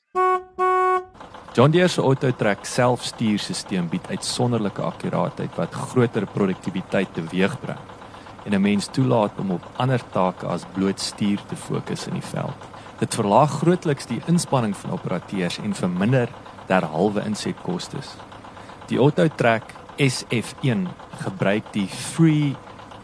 [1.52, 7.78] John Deere se auto-track selfstuurstelsel bied uitsonderlike akkuraatheid wat groter produktiwiteit teweegbring
[8.44, 12.28] en 'n mens toelaat om op ander take as bloot stuur te fokus in die
[12.34, 12.60] veld.
[12.98, 16.28] Dit verlaag grootliks die inspanning van operateurs en verminder
[16.66, 17.96] derhalwe insetkoste.
[18.86, 19.62] Die AutoTrack
[19.96, 22.54] SF1 gebruik die Free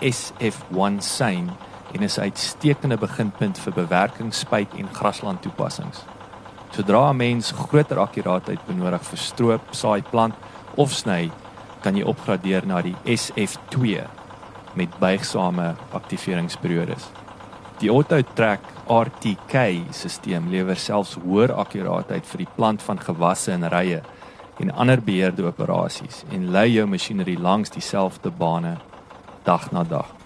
[0.00, 1.50] SF1 sein
[1.92, 6.04] en is 'n uitstekende beginpunt vir bewerking, spuit en grasland toepassings.
[6.70, 10.34] Sodra 'n mens groter akkuraatheid benodig vir stroop, saai, plant
[10.74, 11.30] of sny,
[11.80, 14.06] kan jy opgradeer na die SF2
[14.74, 17.10] met buigsame aktiveringsperiodes.
[17.78, 24.02] Die AutoTrack RTK-stelsel lewer selfs hoër akkuraatheid vir die plant van gewasse en rye
[24.58, 28.76] en ander beheerde operasies en lei jou masjinerie langs dieselfde bane
[29.44, 30.17] dag na dag.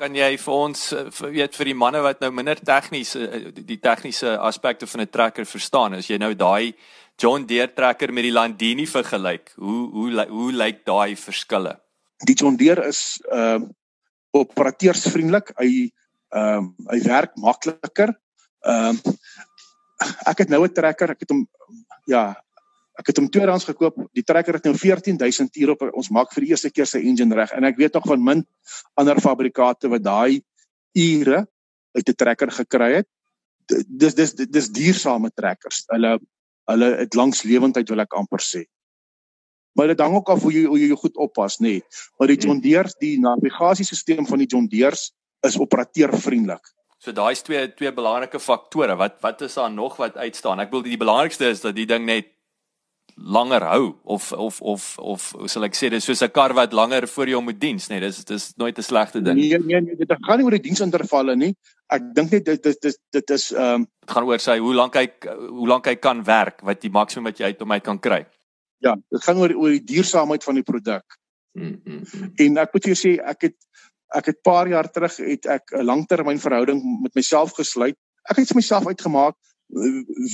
[0.00, 3.76] Kan jy vir ons eh, weet vir die manne wat nou minder tegnies eh, die
[3.82, 6.72] tegniese aspekte van 'n trekker verstaan, as jy nou daai
[7.20, 11.76] John Deere trekker met die Landini vergelyk, hoe hoe hoe lyk daai verskille?
[12.24, 13.68] Die John Deere is ehm uh,
[14.40, 15.52] operateursvriendelik.
[15.58, 15.90] Hy
[16.32, 18.14] ehm um, hy werk makliker.
[18.64, 19.16] Ehm um,
[20.32, 21.44] ek het nou 'n trekker, ek het hom
[22.06, 22.34] ja,
[22.98, 23.96] ek het hom tweedehands gekoop.
[24.16, 25.86] Die trekker het nou 14000 uur op.
[25.94, 28.44] Ons maak vir die eerste keer sy engine reg en ek weet nog van min
[29.00, 30.42] ander fabrikate wat daai
[30.98, 31.46] ure
[31.96, 33.08] uit 'n trekker gekry het.
[33.86, 35.84] Dis dis dis duursame trekkers.
[35.88, 36.18] Hulle
[36.70, 38.64] hulle het langs lewendheid wil ek amper sê.
[39.74, 41.78] Maar dit hang ook af hoe jy hoe jy goed oppas, nê.
[41.78, 41.82] Nee.
[42.18, 44.98] Maar die John Deere, die navigasiesisteem van die John Deere
[45.46, 46.74] is operateurvriendelik.
[47.00, 48.96] So daai is twee twee belangrike faktore.
[48.96, 50.60] Wat wat is daar nog wat uitstaan?
[50.60, 52.28] Ek wil die belangrikste is dat die ding net
[53.22, 56.72] langer hou of of of of hoe sal ek sê dis soos 'n kar wat
[56.72, 59.36] langer voor jou moet diens, nee, dis dis nooit 'n slegte ding.
[59.36, 61.54] Nee, nee, nee, dit gaan nie oor die diensintervalle nie.
[61.88, 64.74] Ek dink net dit dit dit dit is ehm um, dit gaan oor sy hoe
[64.74, 65.06] lank hy
[65.48, 68.26] hoe lank hy kan werk, wat die maksimum wat jy uit hom uit kan kry.
[68.78, 71.04] Ja, dit gaan oor oor die duursaamheid van die produk.
[71.52, 72.32] Mm, mm, mm.
[72.36, 73.56] En ek moet vir jou sê ek het
[74.14, 77.96] ek het paar jaar terug het ek 'n langtermynverhouding met myself gesluit.
[78.30, 79.34] Ek het myself uitgemaak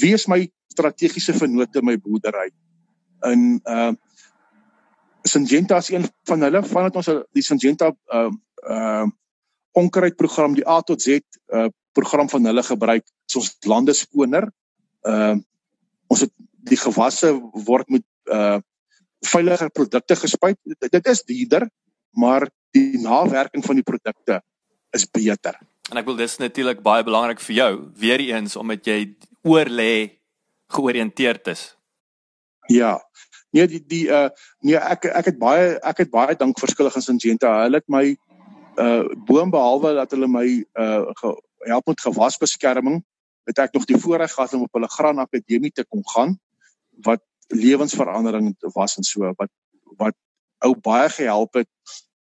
[0.00, 2.50] wie is my strategiese vennote my boerdery.
[3.32, 3.92] In uh
[5.26, 8.30] Syngenta is een van hulle vandat ons die Syngenta uh
[8.62, 9.06] uh
[9.76, 11.20] onkruidprogram die A tot Z
[11.52, 13.04] uh program van hulle gebruik.
[13.34, 14.48] Ons lande skoner.
[15.02, 15.36] Uh
[16.06, 16.32] ons het
[16.70, 17.32] die gewasse
[17.66, 18.58] word met uh
[19.26, 20.58] veiliger produkte gespuit.
[20.62, 21.68] Dit, dit is duurder,
[22.14, 24.40] maar die nawerking van die produkte
[24.94, 25.58] is beter.
[25.90, 29.14] En ek wil dis natuurlik baie belangrik vir jou, weer eens omdat jy
[29.46, 30.18] oor lê
[30.74, 31.75] georiënteerd is.
[32.66, 33.00] Ja.
[33.50, 34.28] Nee die die uh
[34.60, 37.52] nee ek ek het baie ek het baie dank verskillig aan Syngenta.
[37.64, 38.16] Hulle het my
[38.76, 41.32] uh boom behalwe dat hulle my uh
[41.66, 43.00] help met gewasbeskerming,
[43.48, 46.36] het ek nog die voorreg gehad om op hulle graan akademie te kom gaan
[47.06, 49.50] wat lewensverandering was en so wat
[49.96, 50.14] wat
[50.64, 51.70] ou baie gehelp het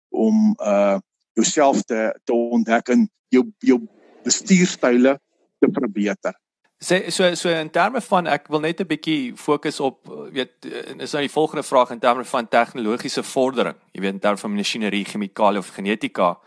[0.10, 0.98] om uh
[1.38, 3.80] jouself te te ontdek en jou jou
[4.24, 5.20] bestuurstyle
[5.60, 6.36] te verbeter.
[6.80, 10.00] Sê so so in terme van ek wil net 'n bietjie fokus op
[10.32, 10.66] weet
[10.98, 13.76] is nou die volgende vraag in terme van tegnologiese vordering.
[13.92, 16.38] Jy weet in terme van masjinerie, chemikalie of genetika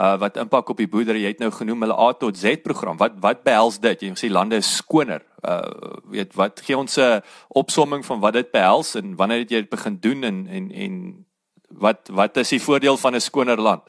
[0.00, 2.96] uh wat impak op die boerdery jy het nou genoem hulle A tot Z program.
[2.96, 4.02] Wat wat behels dit?
[4.02, 5.22] Jy sê lande is skoner.
[5.44, 5.60] Uh
[6.08, 9.70] weet wat gee ons 'n opsomming van wat dit behels en wanneer het jy dit
[9.70, 11.26] begin doen en en en
[11.68, 13.82] wat wat is die voordeel van 'n skoner land?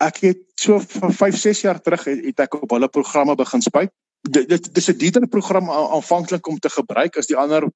[0.00, 3.60] Ek het so van 5, 6 jaar terug het, het ek op hulle programme begin
[3.62, 3.92] spuit.
[4.30, 7.66] Dit dit dis 'n dieter program aanvanklik om te gebruik as die ander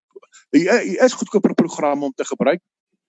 [0.51, 2.61] hier is goedkoper programme om te gebruik.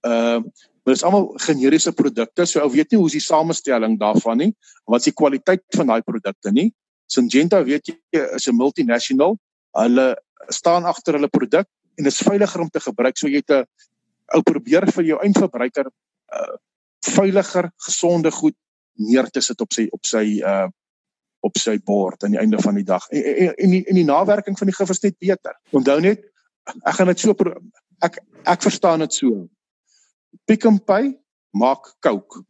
[0.01, 0.41] Ehm uh,
[0.85, 4.37] maar dit is almal generiese produkte, so ou weet nie hoe is die samestelling daarvan
[4.37, 4.51] nie.
[4.85, 6.73] Wat is die kwaliteit van daai produkte nie?
[7.09, 7.95] Syngenta weet jy
[8.35, 9.37] is 'n multinational.
[9.73, 11.65] Hulle staan agter hulle produk
[11.97, 13.17] en is veiliger om te gebruik.
[13.17, 13.65] So jy het 'n
[14.35, 15.89] ou probeer vir jou eindverbruiker
[16.33, 16.55] uh
[17.05, 18.55] veiliger, gesonde goed
[18.93, 20.67] neer te sit op sy op sy uh
[21.45, 23.05] op sy bord aan die einde van die dag.
[23.13, 25.57] En en, die en die nawerking van die gif is net beter.
[25.75, 26.25] Onthou net
[26.81, 27.35] ek gaan dit so
[28.05, 29.45] ek ek verstaan dit so.
[30.49, 31.13] Pick n Pay
[31.55, 32.43] maak Coke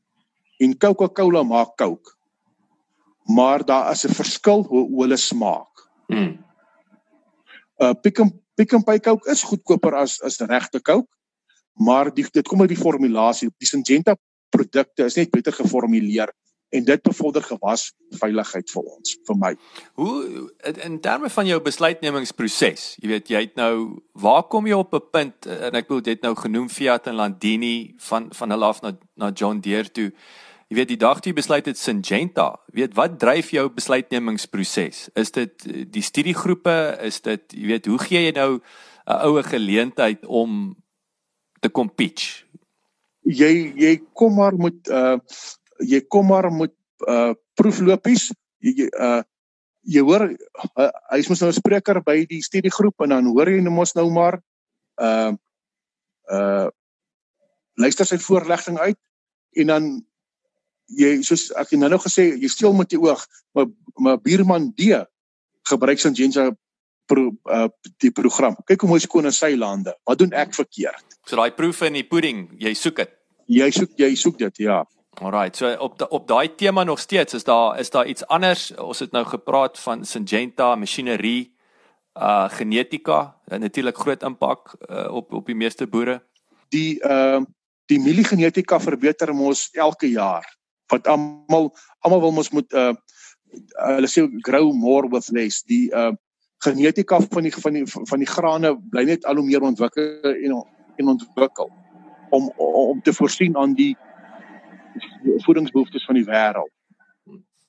[0.64, 2.16] en Coca-Cola maak Coke.
[3.28, 5.74] Maar daar is 'n verskil hoe, hulle smaak.
[6.08, 6.38] Hmm.
[7.82, 11.12] Uh Pick n Pick n Pay Coke is goedkoper as as regte Coke,
[11.74, 13.50] maar die, dit kom uit die formulasie.
[13.58, 14.16] Die Syngenta
[14.50, 16.32] produkte is net beter geformuleer
[16.76, 19.52] en dit bevorder gewas veiligheid vir ons vir my.
[20.00, 20.16] Hoe
[20.84, 25.10] in terme van jou besluitnemingsproses, jy weet jy het nou waar kom jy op 'n
[25.12, 28.98] punt en ek wil dit nou genoem Fiat en Landini van van hulle af na
[29.16, 30.12] na John Deere toe.
[30.68, 35.10] Jy weet die dag toe jy besluit het Syngenta, weet wat dryf jou besluitnemingsproses?
[35.16, 36.98] Is dit die studiegroepe?
[37.02, 38.60] Is dit jy weet hoe gee jy nou
[39.06, 40.76] 'n oue geleentheid om
[41.60, 42.46] te kom pitch?
[43.22, 45.18] Jy jy kom maar met uh
[45.80, 46.74] jy kom maar met
[47.08, 48.32] uh proeflopies
[48.64, 49.22] jy uh
[49.86, 53.50] jy hoor uh, hy is mos nou 'n spreker by die studiegroep en dan hoor
[53.50, 54.40] jy nou mos nou maar
[55.02, 55.32] uh
[56.32, 56.68] uh
[57.76, 59.00] luister sy voorlegging uit
[59.62, 59.84] en dan
[60.88, 65.06] jy soos ek nou nou gesê jy steel met die oog maar maar buurman D
[65.70, 66.52] gebruik sy Jenja
[67.06, 67.70] pro uh
[68.02, 68.58] die program.
[68.66, 69.94] Kyk hoe mooi skoon in sy lande.
[70.06, 71.18] Wat doen ek verkeerd?
[71.26, 73.12] So daai proef in die pudding jy soek dit?
[73.46, 74.84] Jy soek jy soek dit ja
[75.22, 78.76] Alright, so op da, op daai tema nog steeds is daar is daar iets anders.
[78.76, 81.56] Ons het nou gepraat van Syngenta, masjinerie,
[82.20, 86.22] uh genetika, natuurlik groot impak uh, op op die meeste boere.
[86.70, 87.48] Die ehm uh,
[87.86, 90.58] die mieliegenetika verbeter mos elke jaar.
[90.92, 92.94] Wat almal almal wil mos moet uh
[93.96, 95.64] hulle sê grow more with less.
[95.64, 96.12] Die uh
[96.58, 100.64] genetika van die van die van die grane bly net al hoe meer ontwikkel en
[100.96, 101.72] en ontwikkel
[102.30, 103.96] om om te voorsien aan die
[105.46, 106.72] voedingsbehoeftes van die wêreld.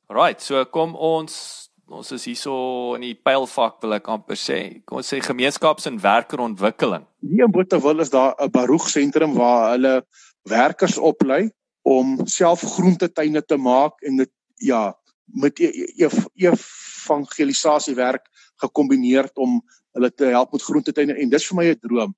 [0.09, 2.53] Right, so kom ons ons is hierso
[2.97, 4.59] in die pylvak wil ek amper sê.
[4.87, 7.05] Kom ons sê gemeenskaps- en werkerontwikkeling.
[7.23, 10.03] Hier in Botawil is daar 'n Baruch sentrum waar hulle
[10.43, 11.51] werkers oplei
[11.83, 14.95] om self groentetuine te maak en dit ja,
[15.27, 18.27] met e, e, e, evangelisasie werk
[18.63, 19.61] gekombineer om
[19.95, 22.15] hulle te help met groentetuine en dis vir my 'n droom.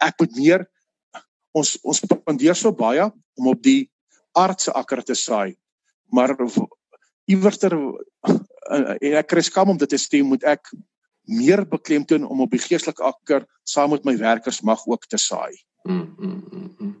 [0.00, 0.66] Ek moet meer
[1.52, 3.90] ons ons spandeer so baie om op die
[4.36, 5.56] aardse akker te saai.
[6.12, 6.36] Maar
[7.26, 10.70] iewerster en ek kry skam om dit te sê, moet ek
[11.26, 15.54] meer beklemtoon om op die geestelike akker saam met my werkers mag ook te saai.
[15.86, 16.94] Mm, mm, mm, mm.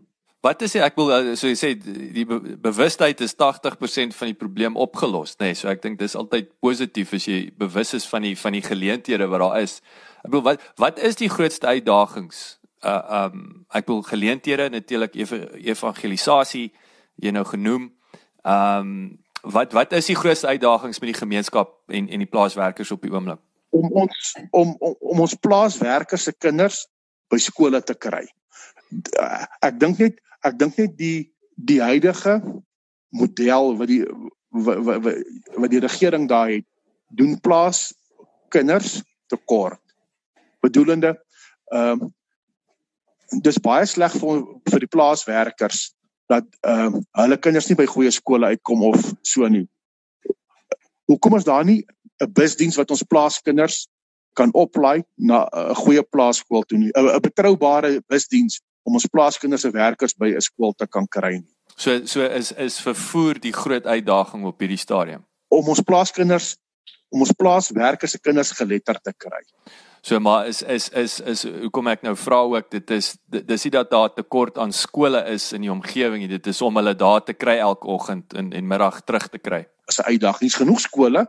[0.46, 4.76] Wat is ek wil so jy sê die be bewustheid is 80% van die probleem
[4.78, 5.50] opgelos, nê?
[5.50, 8.62] Nee, so ek dink dis altyd positief as jy bewus is van die van die
[8.62, 9.80] geleenthede wat daar is.
[10.22, 12.44] Ek bedoel wat wat is die grootste uitdagings?
[12.84, 13.42] Uh um
[13.74, 15.32] ek bedoel geleenthede natuurlik ev
[15.74, 16.68] evangelisasie,
[17.16, 17.90] jy nou genoem.
[18.46, 22.90] Ehm um, wat wat is die grootste uitdagings met die gemeenskap en en die plaaswerkers
[22.90, 23.38] op die oomblik?
[23.70, 26.86] Om ons om om, om ons plaaswerkers se kinders
[27.30, 28.24] by skole te kry.
[29.62, 32.40] Ek dink net ek dink net die die huidige
[33.14, 34.02] model wat die
[34.50, 35.22] wat, wat,
[35.56, 36.66] wat die regering daar het
[37.16, 37.94] doen plaas
[38.48, 39.00] kinders
[39.30, 39.80] tekort.
[40.60, 41.16] Bedoelende
[41.72, 42.14] ehm um,
[43.42, 45.95] dis baie sleg vir vir die plaaswerkers
[46.26, 49.66] dat ehm uh, hulle kinders nie by goeie skole uitkom of so nie.
[51.06, 51.84] Hoekom is daar nie
[52.22, 53.86] 'n busdiens wat ons plaaskinders
[54.34, 56.90] kan oplaai na 'n goeie plaaskool toe nie?
[56.94, 61.54] 'n betroubare busdiens om ons plaaskinders se werkers by 'n skool te kan kry nie.
[61.76, 65.24] So so is is vervoer die groot uitdaging op hierdie stadium.
[65.48, 66.56] Om ons plaaskinders
[67.08, 69.42] om ons plaaswerkers se kinders geletterd te kry.
[70.06, 73.72] So maar is is is is hoekom ek nou vra ook dit is dis nie
[73.74, 77.24] dat daar tekort aan skole is in die omgewing nie dit is om hulle daar
[77.26, 79.64] te kry elke oggend en en middag terug te kry.
[79.90, 81.24] Is 'n uitdaging is genoeg skole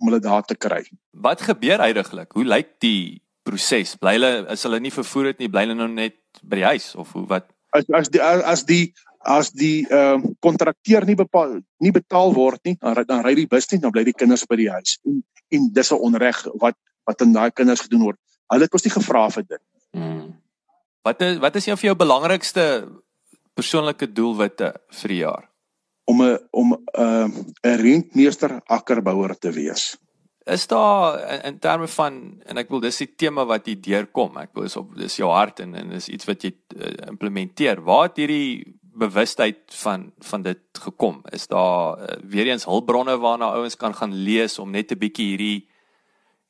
[0.00, 0.80] om hulle daar te kry.
[1.12, 2.32] Wat gebeur heidaglik?
[2.32, 3.96] Hoe lyk die proses?
[3.96, 6.94] Bly hulle is hulle nie vervoer het nie, bly hulle nou net by die huis
[6.94, 7.52] of hoe wat?
[7.76, 8.94] As as die as die
[9.28, 13.46] as die ehm uh, kontrakteur nie bepaal nie betaal word nie, dan dan ry die
[13.46, 14.96] bus nie, dan bly die kinders by die huis.
[15.04, 15.20] En,
[15.52, 18.18] en dis 'n onreg wat wat aan daai kinders gedoen word.
[18.52, 19.62] Hulle het ons nie gevra vir dit.
[19.92, 20.42] Hmm.
[21.02, 22.64] Wat is wat is een van jou belangrikste
[23.58, 25.48] persoonlike doelwitte vir die jaar?
[26.04, 27.28] Om 'n om 'n uh,
[27.62, 29.96] 'n rentmeester akkerbouer te wees.
[30.44, 34.36] Is daar in, in terme van en ek wil dis die tema wat hier deurkom.
[34.36, 37.82] Ek wil is op dis jou hart en en is iets wat jy uh, implementeer.
[37.82, 41.22] Waar het hierdie bewustheid van van dit gekom?
[41.30, 45.28] Is daar uh, weer eens hulpbronne waarna ouens kan gaan lees om net 'n bietjie
[45.28, 45.68] hierdie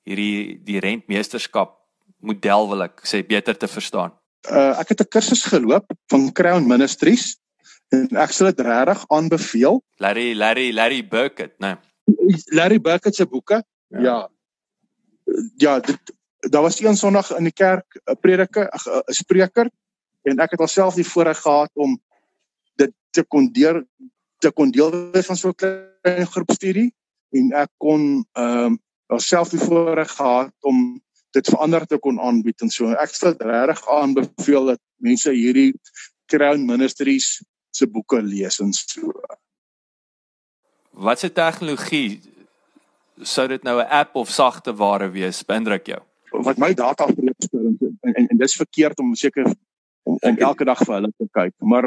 [0.02, 1.81] hierdie die rentmeesterskap
[2.22, 4.14] model wil ek sê beter te verstaan?
[4.50, 7.36] Uh ek het 'n kursus geloop van Crown Ministries
[7.90, 9.82] en ek sal dit regtig aanbeveel.
[9.98, 11.76] Larry Larry Larry Burkett, né?
[12.06, 12.42] Nee.
[12.50, 13.62] Larry Burkett se boeke.
[13.88, 14.00] Ja.
[14.00, 14.28] Ja,
[15.56, 16.14] ja dit
[16.50, 19.70] daar was een Sondag in die kerk 'n prediker, 'n spreker
[20.22, 22.00] en ek het alself die voorreg gehad om
[22.74, 23.86] dit te kon deur
[24.38, 26.94] te kon deel wees van so 'n klein groep studie
[27.30, 31.01] en ek kon ehm um, alself die voorreg gehad om
[31.32, 35.72] dit verander te kon aanbied en so ek stel regtig aanbeveel dat mense hierdie
[36.30, 37.40] Crown Ministries
[37.72, 39.12] se boeke lees en so.
[40.92, 42.20] Wat se tegnologie
[43.22, 46.00] sou dit nou 'n app of sagte ware wees, beïndruk jou?
[46.32, 49.46] Wat my data voorspelling en en, en dis verkeerd om seker
[50.02, 51.86] om, om elke dag vir hulle te kyk, maar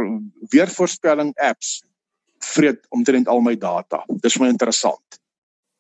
[0.53, 1.81] weervoorspelling apps
[2.39, 4.03] vreet omtrent al my data.
[4.07, 5.19] Dis my interessant.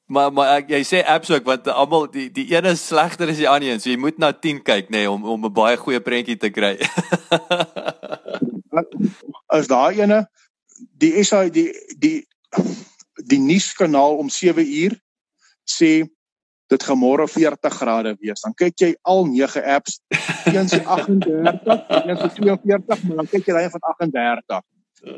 [0.05, 3.39] Maar maar ek, jy sê apps ook want almal die die een is slegter as
[3.41, 5.77] die ander een, so jy moet na 10 kyk nê nee, om om 'n baie
[5.81, 6.77] goeie prentjie te kry.
[9.55, 10.27] As daai ene
[11.01, 12.27] die SA die die
[13.25, 14.93] die nuuskanaal om 7 uur
[15.65, 16.05] sê
[16.69, 18.41] dit gaan môre 40 grade wees.
[18.41, 19.99] Dan kyk jy al 9 apps,
[20.45, 24.61] een se 38, een se 42, maar dan kyk jy daai van 38.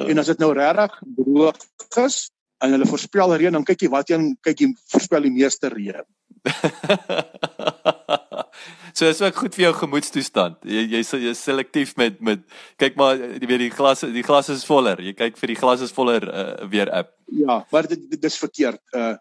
[0.08, 1.56] En as dit nou regtig droog
[2.04, 2.32] is
[2.64, 6.06] en hulle voorspel reën, dan kyk jy wat een kyk jy voorspel die meeste reën.
[8.98, 10.56] so is ook goed vir jou gemoedstoestand.
[10.66, 12.40] Jy jy jy selektief met met
[12.82, 15.02] kyk maar jy weet die glas die glas is voller.
[15.04, 17.14] Jy kyk vir die glas is voller uh, weer app.
[17.34, 18.82] Ja, maar dit dis verkeerd.
[18.96, 19.16] Uh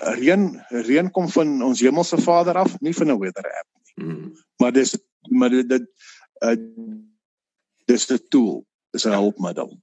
[0.00, 0.46] reën
[0.86, 4.06] reën kom van ons hemelse Vader af, nie van 'n weather app nie.
[4.06, 4.32] Mm.
[4.56, 4.96] Maar dis
[5.28, 5.84] maar dit dit
[6.40, 6.56] uh,
[7.84, 9.76] dis 'n tool, dis 'n hulpmiddel.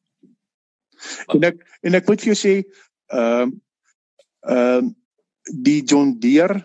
[1.34, 2.56] En ek en ek moet vir jou sê,
[3.14, 4.94] ehm uh, ehm uh,
[5.48, 6.60] die John Deere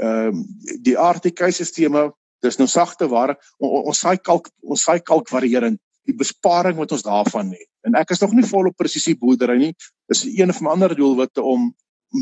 [0.00, 2.10] ehm uh, die RTK-sisteme,
[2.44, 6.92] dis nou sagte ware, on, ons saai kalk ons saai kalk varierend die besparing wat
[6.94, 7.68] ons daarvan het.
[7.86, 9.72] En ek is nog nie volop presisie boerdery nie.
[10.10, 11.72] Dis een van my ander doelwitte om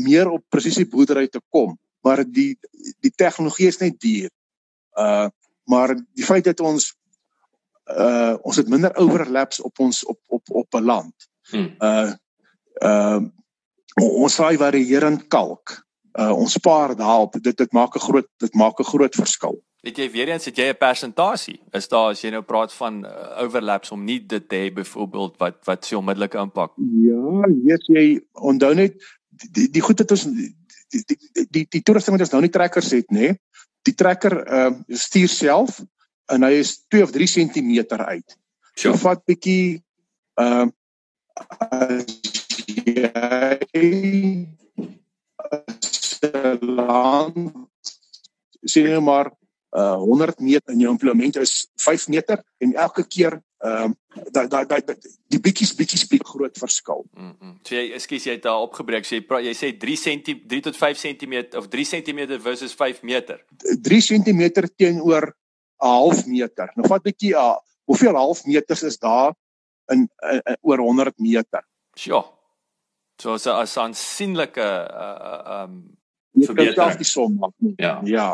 [0.05, 1.75] meer op presisie boerdery te kom,
[2.05, 2.53] maar die
[3.01, 4.29] die tegnologie is net duur.
[4.99, 5.27] Uh
[5.65, 6.91] maar die feit dat ons
[7.89, 11.13] uh ons het minder overlaps op ons op op op 'n land.
[11.51, 11.75] Hmm.
[11.79, 12.11] Uh
[12.81, 13.21] uh
[14.01, 15.77] ons saai varierend kalk.
[16.17, 17.37] Uh ons spaar daarop.
[17.41, 19.61] Dit dit maak 'n groot dit maak 'n groot verskil.
[19.85, 21.59] Weet jy weer eens het jy 'n persentasie?
[21.71, 25.37] Is daar as jy nou praat van uh, overlaps om nie dit te hê byvoorbeeld
[25.37, 26.73] wat wat se onmiddellike impak?
[26.77, 28.97] Ja, weet jy onthou net
[29.29, 30.55] die die goed het ons die
[30.89, 33.35] die die, die toerusting wat ons nou nie trekkers het nê.
[33.85, 35.83] Die trekker uh, stuur self
[36.33, 38.37] en hy is 2 of 3 cm uit.
[38.73, 38.97] So sure.
[38.97, 39.83] vat bietjie
[40.41, 40.73] ehm
[41.35, 41.99] uh,
[48.61, 49.31] jy sien nou maar
[49.75, 54.47] uh 100 meter en jou implement is 5 meter en elke keer ehm uh, daai
[54.47, 54.95] daai daai
[55.33, 57.03] die bietjies bietjies bietjie groot verskil.
[57.13, 57.35] Mm.
[57.39, 57.55] -hmm.
[57.63, 59.05] So jy ekskuus jy het daar opgebreek.
[59.05, 63.01] So jy jy sê 3 cm 3 tot 5 cm of 3 cm versus 5
[63.03, 63.43] meter.
[63.81, 64.41] 3 cm
[64.75, 66.71] teenoor 'n half meter.
[66.75, 69.35] Nou vat bietjie uh, hoeveel half meters is daar
[69.93, 71.63] in, in, in oor 100 meter.
[72.03, 72.23] Ja.
[73.21, 75.97] So so 'n aansienlike uh um
[76.35, 76.75] verbetering.
[76.75, 77.53] Jy kan die som maak.
[77.77, 78.01] Ja.
[78.03, 78.29] Ja.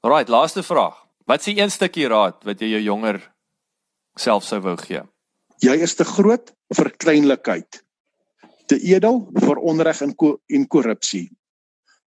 [0.00, 1.06] Alright, laaste vraag.
[1.26, 3.20] Wat is die een stukkie raad wat jy jou jonger
[4.16, 5.02] self sou wou gee?
[5.64, 7.82] Jy is te groot vir kleinlikheid.
[8.66, 11.30] Te edel vir onreg en ko en korrupsie.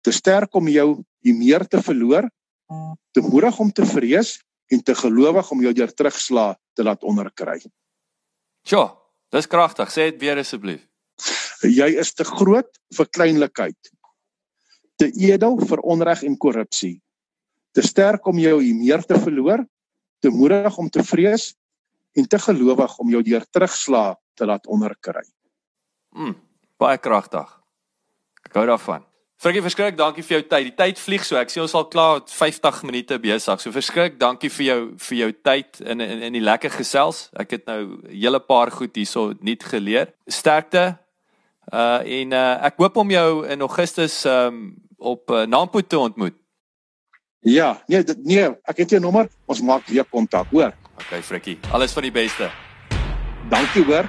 [0.03, 2.29] Te sterk om jou die meer te verloor,
[3.15, 4.37] te moedig om te vrees
[4.73, 7.61] en te gelowig om jou deur terugslag te laat onderkry.
[8.71, 8.85] Ja,
[9.35, 9.91] dis kragtig.
[9.93, 10.83] Sê dit weer asseblief.
[11.65, 13.93] Jy is te groot vir kleinlikheid.
[15.01, 16.99] Te edel vir onreg en korrupsie.
[17.75, 19.65] Te sterk om jou meer te verloor,
[20.23, 21.53] te moedig om te vrees
[22.15, 25.25] en te gelowig om jou deur terugslag te laat onderkry.
[26.15, 26.37] Mm,
[26.79, 27.49] baie kragtig.
[28.47, 29.03] Ek hou daarvan.
[29.45, 30.71] Frikkie verskrik, dankie vir jou tyd.
[30.71, 31.37] Die tyd vlieg so.
[31.37, 33.61] Ek sien ons al klaar 50 minute besig.
[33.61, 37.27] So verskrik, dankie vir jou vir jou tyd in in in die lekker gesels.
[37.37, 40.15] Ek het nou 'n hele paar goed hierso nuut geleer.
[40.27, 40.97] Sterkte.
[41.69, 46.35] Uh en uh ek hoop om jou in Augustus um op uh, Nampo te ontmoet.
[47.41, 49.29] Ja, nee, dit, nee, ek het jou nommer.
[49.45, 50.73] Ons maak weer kontak, hoor.
[50.97, 51.59] Okay, Frikkie.
[51.71, 52.51] Alles van die beste.
[53.51, 54.09] Dankie, hoor.